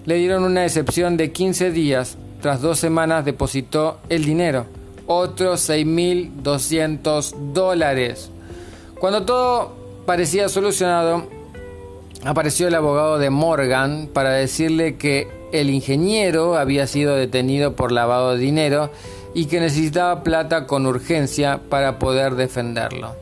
Le 0.04 0.16
dieron 0.16 0.44
una 0.44 0.64
excepción 0.64 1.16
de 1.16 1.32
15 1.32 1.70
días. 1.70 2.16
Tras 2.40 2.60
dos 2.60 2.78
semanas 2.78 3.24
depositó 3.24 3.98
el 4.08 4.24
dinero 4.24 4.66
otros 5.06 5.68
6.200 5.68 7.52
dólares. 7.52 8.30
Cuando 8.98 9.24
todo 9.24 9.74
parecía 10.06 10.48
solucionado, 10.48 11.28
apareció 12.24 12.68
el 12.68 12.74
abogado 12.74 13.18
de 13.18 13.30
Morgan 13.30 14.08
para 14.12 14.30
decirle 14.30 14.96
que 14.96 15.28
el 15.52 15.70
ingeniero 15.70 16.56
había 16.56 16.86
sido 16.86 17.14
detenido 17.14 17.76
por 17.76 17.92
lavado 17.92 18.32
de 18.32 18.38
dinero 18.38 18.90
y 19.34 19.46
que 19.46 19.60
necesitaba 19.60 20.22
plata 20.22 20.66
con 20.66 20.86
urgencia 20.86 21.60
para 21.68 21.98
poder 21.98 22.34
defenderlo. 22.34 23.14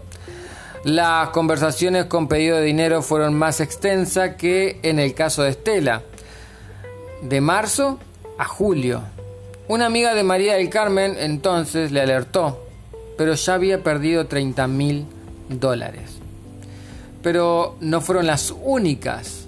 Las 0.85 1.29
conversaciones 1.29 2.07
con 2.07 2.27
pedido 2.27 2.57
de 2.57 2.65
dinero 2.65 3.03
fueron 3.03 3.35
más 3.35 3.61
extensas 3.61 4.37
que 4.37 4.81
en 4.83 4.99
el 4.99 5.13
caso 5.13 5.43
de 5.43 5.51
Estela. 5.51 6.03
De 7.23 7.43
marzo 7.43 7.99
a 8.39 8.47
julio, 8.47 9.03
una 9.69 9.87
amiga 9.87 10.15
de 10.15 10.23
María 10.23 10.55
del 10.55 10.71
Carmen 10.71 11.17
entonces 11.19 11.93
le 11.93 12.01
alertó, 12.01 12.67
pero 13.19 13.35
ya 13.35 13.55
había 13.55 13.83
perdido 13.83 14.27
30 14.27 14.67
mil 14.69 15.07
dólares. 15.51 16.19
Pero 17.23 17.77
no 17.81 18.01
fueron 18.01 18.27
las 18.27 18.55
únicas. 18.63 19.40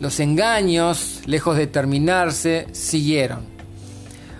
Los 0.00 0.20
engaños, 0.20 1.22
lejos 1.26 1.56
de 1.56 1.66
terminarse, 1.66 2.66
siguieron. 2.72 3.40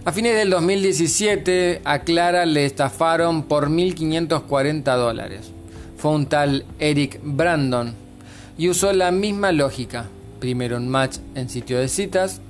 A 0.04 0.12
fines 0.12 0.36
del 0.36 0.50
2017, 0.50 1.82
a 1.84 1.98
Clara 1.98 2.46
le 2.46 2.64
estafaron 2.64 3.42
por 3.42 3.68
1.540 3.68 4.96
dólares. 4.96 5.50
Fue 5.96 6.12
un 6.12 6.26
tal 6.26 6.64
Eric 6.78 7.20
Brandon 7.22 7.92
y 8.56 8.68
usó 8.68 8.92
la 8.92 9.10
misma 9.10 9.52
lógica. 9.52 10.06
Primero 10.38 10.76
un 10.76 10.88
match 10.88 11.16
en 11.34 11.48
sitio 11.48 11.78
de 11.78 11.88
citas, 11.88 12.40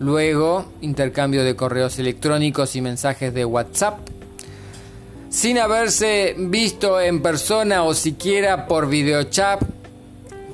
luego 0.00 0.64
intercambio 0.80 1.44
de 1.44 1.54
correos 1.54 1.98
electrónicos 1.98 2.74
y 2.74 2.80
mensajes 2.80 3.34
de 3.34 3.44
WhatsApp, 3.44 3.98
sin 5.28 5.58
haberse 5.58 6.34
visto 6.38 7.00
en 7.00 7.20
persona 7.20 7.82
o 7.82 7.92
siquiera 7.92 8.66
por 8.66 8.88
videochat, 8.88 9.62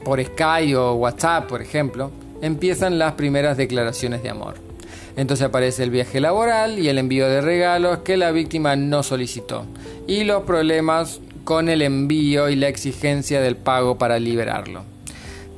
por 0.04 0.22
Skype 0.22 0.76
o 0.76 0.94
WhatsApp, 0.94 1.48
por 1.48 1.62
ejemplo, 1.62 2.10
empiezan 2.40 2.98
las 2.98 3.12
primeras 3.12 3.56
declaraciones 3.56 4.22
de 4.22 4.30
amor. 4.30 4.54
Entonces 5.16 5.46
aparece 5.46 5.82
el 5.82 5.90
viaje 5.90 6.20
laboral 6.20 6.78
y 6.78 6.88
el 6.88 6.98
envío 6.98 7.28
de 7.28 7.40
regalos 7.40 7.98
que 7.98 8.16
la 8.16 8.32
víctima 8.32 8.76
no 8.76 9.02
solicitó 9.02 9.66
y 10.06 10.24
los 10.24 10.42
problemas 10.44 11.20
con 11.44 11.68
el 11.68 11.82
envío 11.82 12.48
y 12.48 12.56
la 12.56 12.68
exigencia 12.68 13.40
del 13.40 13.56
pago 13.56 13.98
para 13.98 14.18
liberarlo. 14.18 14.84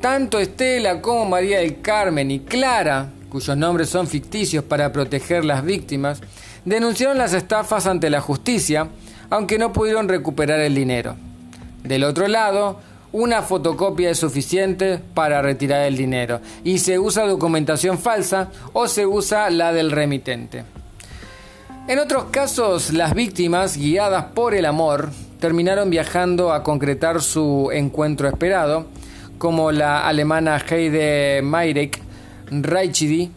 Tanto 0.00 0.38
Estela 0.38 1.00
como 1.00 1.24
María 1.24 1.60
del 1.60 1.80
Carmen 1.80 2.30
y 2.30 2.40
Clara 2.40 3.10
cuyos 3.34 3.56
nombres 3.56 3.88
son 3.88 4.06
ficticios 4.06 4.62
para 4.62 4.92
proteger 4.92 5.44
las 5.44 5.64
víctimas, 5.64 6.20
denunciaron 6.64 7.18
las 7.18 7.32
estafas 7.32 7.84
ante 7.88 8.08
la 8.08 8.20
justicia, 8.20 8.86
aunque 9.28 9.58
no 9.58 9.72
pudieron 9.72 10.08
recuperar 10.08 10.60
el 10.60 10.72
dinero. 10.72 11.16
Del 11.82 12.04
otro 12.04 12.28
lado, 12.28 12.78
una 13.14 13.42
fotocopia 13.42 14.10
es 14.10 14.18
suficiente 14.18 14.98
para 15.14 15.40
retirar 15.40 15.82
el 15.82 15.96
dinero 15.96 16.40
y 16.64 16.78
se 16.78 16.98
usa 16.98 17.28
documentación 17.28 17.96
falsa 17.96 18.50
o 18.72 18.88
se 18.88 19.06
usa 19.06 19.50
la 19.50 19.72
del 19.72 19.92
remitente. 19.92 20.64
En 21.86 22.00
otros 22.00 22.24
casos, 22.32 22.92
las 22.92 23.14
víctimas, 23.14 23.76
guiadas 23.76 24.24
por 24.34 24.52
el 24.52 24.64
amor, 24.64 25.10
terminaron 25.38 25.90
viajando 25.90 26.52
a 26.52 26.64
concretar 26.64 27.22
su 27.22 27.70
encuentro 27.72 28.26
esperado, 28.26 28.86
como 29.38 29.70
la 29.70 30.08
alemana 30.08 30.58
Heide 30.58 31.40
Meirek, 31.40 32.00
Raichidi, 32.50 33.30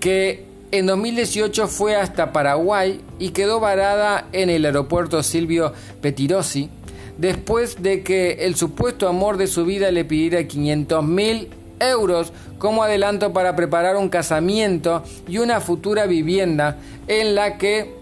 que 0.00 0.46
en 0.72 0.86
2018 0.86 1.68
fue 1.68 1.94
hasta 1.94 2.32
Paraguay 2.32 3.00
y 3.20 3.28
quedó 3.28 3.60
varada 3.60 4.26
en 4.32 4.50
el 4.50 4.64
aeropuerto 4.64 5.22
Silvio 5.22 5.72
Petirosi 6.00 6.70
después 7.18 7.82
de 7.82 8.02
que 8.02 8.44
el 8.46 8.56
supuesto 8.56 9.08
amor 9.08 9.36
de 9.36 9.46
su 9.46 9.64
vida 9.64 9.90
le 9.90 10.04
pidiera 10.04 10.46
500 10.46 11.04
mil 11.04 11.48
euros 11.80 12.32
como 12.58 12.82
adelanto 12.82 13.32
para 13.32 13.54
preparar 13.54 13.96
un 13.96 14.08
casamiento 14.08 15.02
y 15.28 15.38
una 15.38 15.60
futura 15.60 16.06
vivienda 16.06 16.78
en 17.06 17.34
la 17.34 17.58
que 17.58 17.94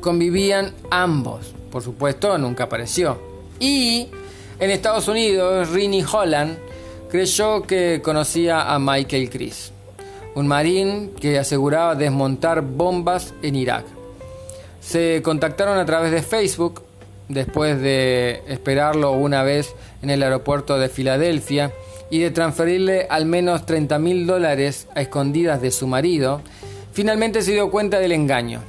convivían 0.00 0.72
ambos. 0.90 1.52
Por 1.70 1.82
supuesto, 1.82 2.38
nunca 2.38 2.64
apareció. 2.64 3.18
Y 3.60 4.08
en 4.58 4.70
Estados 4.70 5.08
Unidos, 5.08 5.70
Rini 5.70 6.02
Holland 6.02 6.56
creyó 7.10 7.62
que 7.62 8.00
conocía 8.02 8.72
a 8.72 8.78
Michael 8.78 9.30
Chris, 9.30 9.72
un 10.34 10.46
marín 10.46 11.12
que 11.20 11.38
aseguraba 11.38 11.94
desmontar 11.94 12.62
bombas 12.62 13.34
en 13.42 13.56
Irak. 13.56 13.84
Se 14.80 15.20
contactaron 15.22 15.78
a 15.78 15.84
través 15.84 16.12
de 16.12 16.22
Facebook 16.22 16.82
después 17.28 17.80
de 17.80 18.42
esperarlo 18.48 19.12
una 19.12 19.42
vez 19.42 19.74
en 20.02 20.10
el 20.10 20.22
aeropuerto 20.22 20.78
de 20.78 20.88
Filadelfia 20.88 21.72
y 22.10 22.20
de 22.20 22.30
transferirle 22.30 23.06
al 23.10 23.26
menos 23.26 23.66
30 23.66 23.98
mil 23.98 24.26
dólares 24.26 24.88
a 24.94 25.00
escondidas 25.00 25.60
de 25.60 25.70
su 25.70 25.86
marido, 25.86 26.40
finalmente 26.92 27.42
se 27.42 27.52
dio 27.52 27.70
cuenta 27.70 27.98
del 27.98 28.12
engaño. 28.12 28.60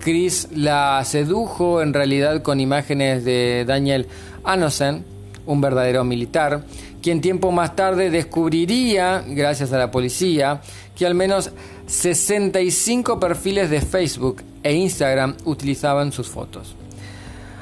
Chris 0.00 0.48
la 0.54 1.02
sedujo 1.04 1.82
en 1.82 1.92
realidad 1.92 2.42
con 2.42 2.58
imágenes 2.58 3.24
de 3.24 3.64
Daniel 3.66 4.06
Anosen, 4.44 5.04
un 5.46 5.60
verdadero 5.60 6.04
militar, 6.04 6.64
quien 7.02 7.20
tiempo 7.20 7.50
más 7.50 7.76
tarde 7.76 8.10
descubriría, 8.10 9.22
gracias 9.26 9.72
a 9.72 9.78
la 9.78 9.90
policía, 9.90 10.60
que 10.96 11.06
al 11.06 11.14
menos 11.14 11.50
65 11.86 13.20
perfiles 13.20 13.68
de 13.70 13.80
Facebook 13.80 14.42
e 14.62 14.74
Instagram 14.74 15.36
utilizaban 15.44 16.12
sus 16.12 16.28
fotos. 16.28 16.76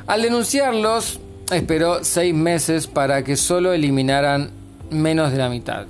Al 0.08 0.22
denunciarlos, 0.22 1.20
esperó 1.52 2.02
seis 2.02 2.34
meses 2.34 2.86
para 2.86 3.22
que 3.24 3.36
solo 3.36 3.74
eliminaran 3.74 4.50
menos 4.90 5.32
de 5.32 5.36
la 5.36 5.50
mitad. 5.50 5.84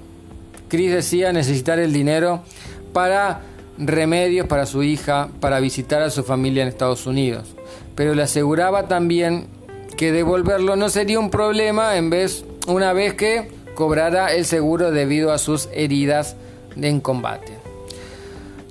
Chris 0.67 0.93
decía 0.93 1.33
necesitar 1.33 1.79
el 1.79 1.93
dinero 1.93 2.43
para 2.93 3.43
remedios 3.79 4.49
para 4.49 4.67
su 4.67 4.83
hija, 4.83 5.29
para 5.39 5.61
visitar 5.61 6.03
a 6.03 6.11
su 6.11 6.25
familia 6.25 6.65
en 6.65 6.69
Estados 6.69 7.07
Unidos, 7.07 7.55
pero 7.95 8.13
le 8.17 8.23
aseguraba 8.23 8.89
también 8.89 9.47
que 9.97 10.11
devolverlo 10.11 10.75
no 10.75 10.89
sería 10.89 11.21
un 11.21 11.31
problema 11.31 11.97
en 11.97 12.11
vez 12.11 12.45
una 12.67 12.93
vez 12.93 13.15
que 13.15 13.49
cobrara 13.77 14.35
el 14.35 14.45
seguro 14.47 14.91
debido 14.91 15.31
a 15.31 15.39
sus 15.39 15.69
heridas 15.73 16.35
en 16.75 17.01
combate. 17.01 17.57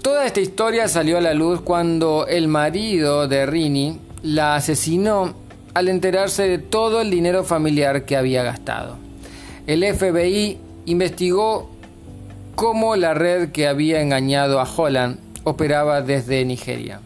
Toda 0.02 0.26
esta 0.26 0.42
historia 0.42 0.90
salió 0.90 1.18
a 1.18 1.22
la 1.22 1.34
luz 1.34 1.62
cuando 1.62 2.28
el 2.28 2.50
marido 2.50 3.30
de 3.30 3.46
Rini 3.46 4.07
la 4.28 4.56
asesinó 4.56 5.36
al 5.74 5.88
enterarse 5.88 6.44
de 6.44 6.58
todo 6.58 7.00
el 7.02 7.10
dinero 7.10 7.46
familiar 7.46 8.04
que 8.04 8.18
había 8.18 8.44
gastado. 8.44 8.98
El 9.68 9.84
FBI 9.86 10.58
investigó 10.86 11.70
cómo 12.56 12.98
la 12.98 13.14
red 13.14 13.52
que 13.52 13.68
había 13.68 14.02
engañado 14.02 14.60
a 14.60 14.70
Holland 14.70 15.20
operaba 15.46 16.02
desde 16.02 16.44
Nigeria. 16.44 17.00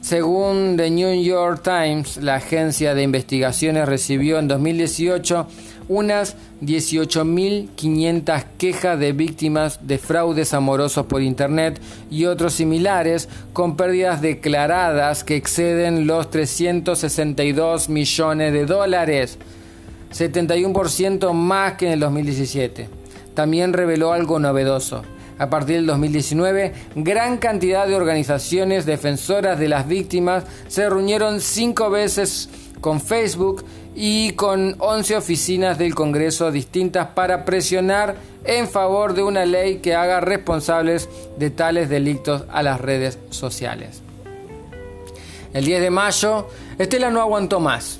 Según 0.00 0.76
The 0.78 0.90
New 0.90 1.22
York 1.22 1.62
Times, 1.62 2.16
la 2.16 2.36
agencia 2.36 2.94
de 2.94 3.02
investigaciones 3.02 3.86
recibió 3.86 4.38
en 4.38 4.48
2018 4.48 5.46
unas 5.88 6.36
18.500 6.62 8.44
quejas 8.56 8.98
de 8.98 9.12
víctimas 9.12 9.86
de 9.86 9.98
fraudes 9.98 10.54
amorosos 10.54 11.04
por 11.04 11.20
Internet 11.20 11.80
y 12.10 12.24
otros 12.24 12.54
similares 12.54 13.28
con 13.52 13.76
pérdidas 13.76 14.22
declaradas 14.22 15.22
que 15.22 15.36
exceden 15.36 16.06
los 16.06 16.30
362 16.30 17.88
millones 17.90 18.52
de 18.54 18.66
dólares, 18.66 19.38
71% 20.16 21.32
más 21.34 21.74
que 21.74 21.86
en 21.86 21.92
el 21.92 22.00
2017. 22.00 22.88
También 23.34 23.74
reveló 23.74 24.12
algo 24.12 24.38
novedoso. 24.38 25.02
A 25.40 25.48
partir 25.48 25.76
del 25.76 25.86
2019, 25.86 26.74
gran 26.96 27.38
cantidad 27.38 27.88
de 27.88 27.96
organizaciones 27.96 28.84
defensoras 28.84 29.58
de 29.58 29.68
las 29.68 29.88
víctimas 29.88 30.44
se 30.68 30.86
reunieron 30.86 31.40
cinco 31.40 31.88
veces 31.88 32.50
con 32.82 33.00
Facebook 33.00 33.64
y 33.94 34.32
con 34.32 34.76
11 34.78 35.16
oficinas 35.16 35.78
del 35.78 35.94
Congreso 35.94 36.52
distintas 36.52 37.08
para 37.14 37.46
presionar 37.46 38.16
en 38.44 38.68
favor 38.68 39.14
de 39.14 39.22
una 39.22 39.46
ley 39.46 39.78
que 39.78 39.94
haga 39.94 40.20
responsables 40.20 41.08
de 41.38 41.48
tales 41.48 41.88
delitos 41.88 42.44
a 42.50 42.62
las 42.62 42.78
redes 42.78 43.18
sociales. 43.30 44.02
El 45.54 45.64
10 45.64 45.80
de 45.80 45.90
mayo, 45.90 46.48
Estela 46.78 47.08
no 47.08 47.22
aguantó 47.22 47.60
más. 47.60 47.98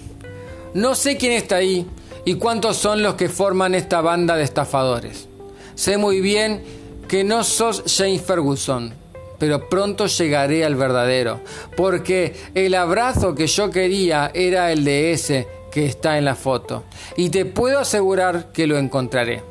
No 0.75 0.95
sé 0.95 1.17
quién 1.17 1.33
está 1.33 1.57
ahí 1.57 1.87
y 2.27 2.35
cuántos 2.35 2.77
son 2.77 3.03
los 3.03 3.15
que 3.15 3.31
forman 3.31 3.75
esta 3.75 4.03
banda 4.03 4.37
de 4.37 4.45
estafadores. 4.45 5.27
Sé 5.75 5.97
muy 5.97 6.21
bien 6.21 6.80
que 7.11 7.25
no 7.25 7.43
sos 7.43 7.83
James 7.89 8.23
Ferguson, 8.23 8.93
pero 9.37 9.69
pronto 9.69 10.07
llegaré 10.07 10.65
al 10.65 10.77
verdadero, 10.77 11.41
porque 11.77 12.37
el 12.55 12.73
abrazo 12.77 13.35
que 13.35 13.49
yo 13.49 13.69
quería 13.69 14.31
era 14.33 14.71
el 14.71 14.85
de 14.85 15.11
ese 15.11 15.49
que 15.73 15.87
está 15.87 16.19
en 16.19 16.25
la 16.25 16.37
foto, 16.37 16.85
y 17.17 17.31
te 17.31 17.47
puedo 17.47 17.81
asegurar 17.81 18.53
que 18.53 18.69
lo 18.69 18.79
encontraré. 18.79 19.43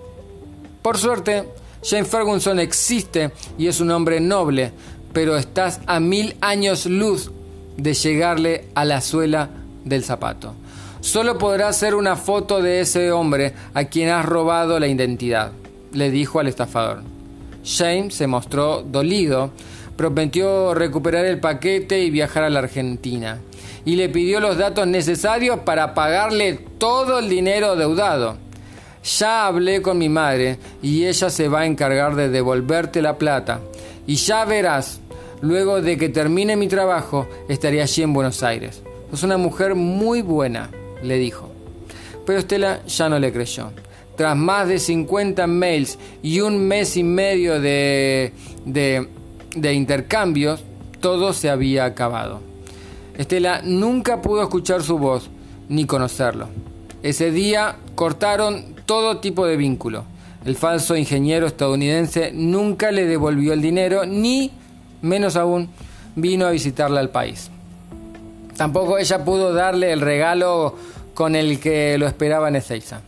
Por 0.82 0.98
suerte, 0.98 1.50
James 1.84 2.08
Ferguson 2.08 2.62
existe 2.62 3.32
y 3.58 3.68
es 3.68 3.82
un 3.82 3.92
hombre 3.92 4.22
noble, 4.22 4.72
pero 5.12 5.36
estás 5.36 5.82
a 5.86 6.00
mil 6.00 6.38
años 6.40 6.86
luz 6.86 7.30
de 7.76 7.94
llegarle 7.94 8.68
a 8.74 8.86
la 8.86 9.02
suela 9.02 9.50
del 9.84 10.06
zapato. 10.06 10.54
Solo 11.02 11.38
podrás 11.38 11.76
hacer 11.76 11.96
una 11.96 12.16
foto 12.16 12.62
de 12.62 12.80
ese 12.80 13.12
hombre 13.12 13.54
a 13.74 13.84
quien 13.84 14.08
has 14.08 14.26
robado 14.26 14.80
la 14.80 14.88
identidad, 14.88 15.52
le 15.92 16.10
dijo 16.10 16.40
al 16.40 16.48
estafador. 16.48 17.19
James 17.64 18.14
se 18.14 18.28
mostró 18.28 18.82
dolido, 18.84 19.52
prometió 19.96 20.74
recuperar 20.74 21.26
el 21.26 21.40
paquete 21.40 22.04
y 22.04 22.10
viajar 22.10 22.44
a 22.44 22.50
la 22.50 22.60
Argentina, 22.60 23.40
y 23.86 23.96
le 23.96 24.10
pidió 24.10 24.40
los 24.40 24.58
datos 24.58 24.88
necesarios 24.88 25.60
para 25.60 25.94
pagarle 25.94 26.60
todo 26.78 27.20
el 27.20 27.30
dinero 27.30 27.76
deudado. 27.76 28.38
Ya 29.04 29.48
hablé 29.48 29.82
con 29.82 29.98
mi 29.98 30.10
madre 30.10 30.60
y 30.82 31.06
ella 31.06 31.30
se 31.30 31.48
va 31.48 31.62
a 31.62 31.66
encargar 31.66 32.16
de 32.16 32.30
devolverte 32.30 33.02
la 33.02 33.18
plata. 33.18 33.62
Y 34.06 34.16
ya 34.16 34.44
verás, 34.46 35.00
luego 35.42 35.82
de 35.82 35.98
que 35.98 36.10
termine 36.10 36.56
mi 36.56 36.68
trabajo, 36.68 37.28
estaré 37.48 37.82
allí 37.82 38.04
en 38.04 38.14
Buenos 38.14 38.44
Aires. 38.44 38.82
Es 39.12 39.24
una 39.24 39.38
mujer 39.38 39.76
muy 39.76 40.22
buena, 40.22 40.70
le 41.02 41.18
dijo. 41.18 41.50
Pero 42.26 42.40
Estela 42.40 42.82
ya 42.86 43.10
no 43.10 43.18
le 43.20 43.32
creyó. 43.32 43.72
Tras 44.20 44.36
más 44.36 44.68
de 44.68 44.80
50 44.80 45.48
mails 45.48 45.98
y 46.22 46.42
un 46.42 46.68
mes 46.68 46.98
y 46.98 47.04
medio 47.04 47.62
de, 47.62 48.34
de, 48.66 49.74
intercambios, 49.74 50.62
todo 51.00 51.32
se 51.32 51.50
había 51.50 51.86
acabado. 51.86 52.42
Estela 53.18 53.62
nunca 53.64 54.22
pudo 54.22 54.42
escuchar 54.42 54.84
su 54.84 54.98
voz 54.98 55.30
ni 55.70 55.86
conocerlo. 55.86 56.50
Ese 57.02 57.32
día 57.32 57.78
cortaron 57.96 58.76
todo 58.86 59.20
tipo 59.20 59.46
de 59.46 59.56
vínculo. 59.56 60.04
El 60.44 60.58
falso 60.58 60.98
ingeniero 60.98 61.48
estadounidense 61.48 62.34
nunca 62.34 62.92
le 62.92 63.06
devolvió 63.06 63.54
el 63.54 63.62
dinero 63.62 64.06
ni, 64.06 64.52
menos 65.02 65.38
aún, 65.38 65.70
vino 66.18 66.46
a 66.46 66.52
visitarla 66.52 67.00
al 67.00 67.10
país. 67.10 67.52
Tampoco 68.58 68.98
ella 68.98 69.24
pudo 69.24 69.54
darle 69.54 69.94
el 69.94 70.02
regalo 70.02 70.76
con 71.14 71.38
el 71.38 71.62
que 71.62 71.98
lo 71.98 72.06
esperaba 72.06 72.50
en 72.50 72.58
Ezeiza. 72.58 73.04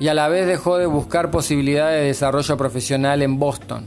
Y 0.00 0.08
a 0.08 0.14
la 0.14 0.28
vez 0.28 0.46
dejó 0.46 0.78
de 0.78 0.86
buscar 0.86 1.30
posibilidades 1.30 2.00
de 2.00 2.06
desarrollo 2.06 2.56
profesional 2.56 3.22
en 3.22 3.38
Boston. 3.38 3.86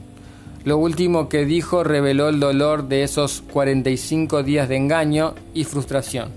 Lo 0.63 0.78
último 0.78 1.30
que 1.30 1.45
dijo 1.45 1.84
reveló 1.84 2.30
el 2.30 2.39
dolor 2.39 2.88
de 2.88 3.04
esos 3.04 3.43
45 3.52 4.43
días 4.43 4.69
de 4.69 4.78
engaño 4.78 5.36
y 5.54 5.63
frustración. 5.63 6.30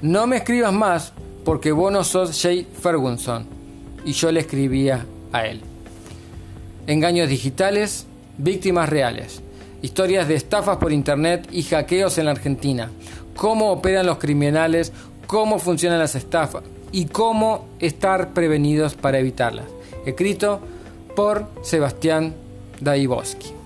No 0.00 0.26
me 0.26 0.36
escribas 0.36 0.72
más 0.72 1.12
porque 1.44 1.72
vos 1.72 1.92
no 1.92 2.04
sos 2.04 2.40
Jay 2.40 2.66
Ferguson. 2.80 3.44
Y 4.04 4.12
yo 4.12 4.32
le 4.32 4.40
escribía 4.40 5.04
a 5.32 5.46
él. 5.46 5.60
Engaños 6.86 7.28
digitales, 7.28 8.06
víctimas 8.38 8.88
reales. 8.88 9.42
Historias 9.82 10.28
de 10.28 10.36
estafas 10.36 10.78
por 10.78 10.92
internet 10.92 11.48
y 11.50 11.62
hackeos 11.62 12.16
en 12.18 12.26
la 12.26 12.30
Argentina 12.30 12.90
cómo 13.40 13.70
operan 13.72 14.04
los 14.04 14.18
criminales, 14.18 14.92
cómo 15.26 15.58
funcionan 15.58 15.98
las 15.98 16.14
estafas 16.14 16.62
y 16.92 17.06
cómo 17.06 17.66
estar 17.78 18.30
prevenidos 18.30 18.94
para 18.94 19.18
evitarlas. 19.18 19.66
Escrito 20.06 20.60
por 21.14 21.46
Sebastián 21.62 22.34
Daiboski. 22.80 23.59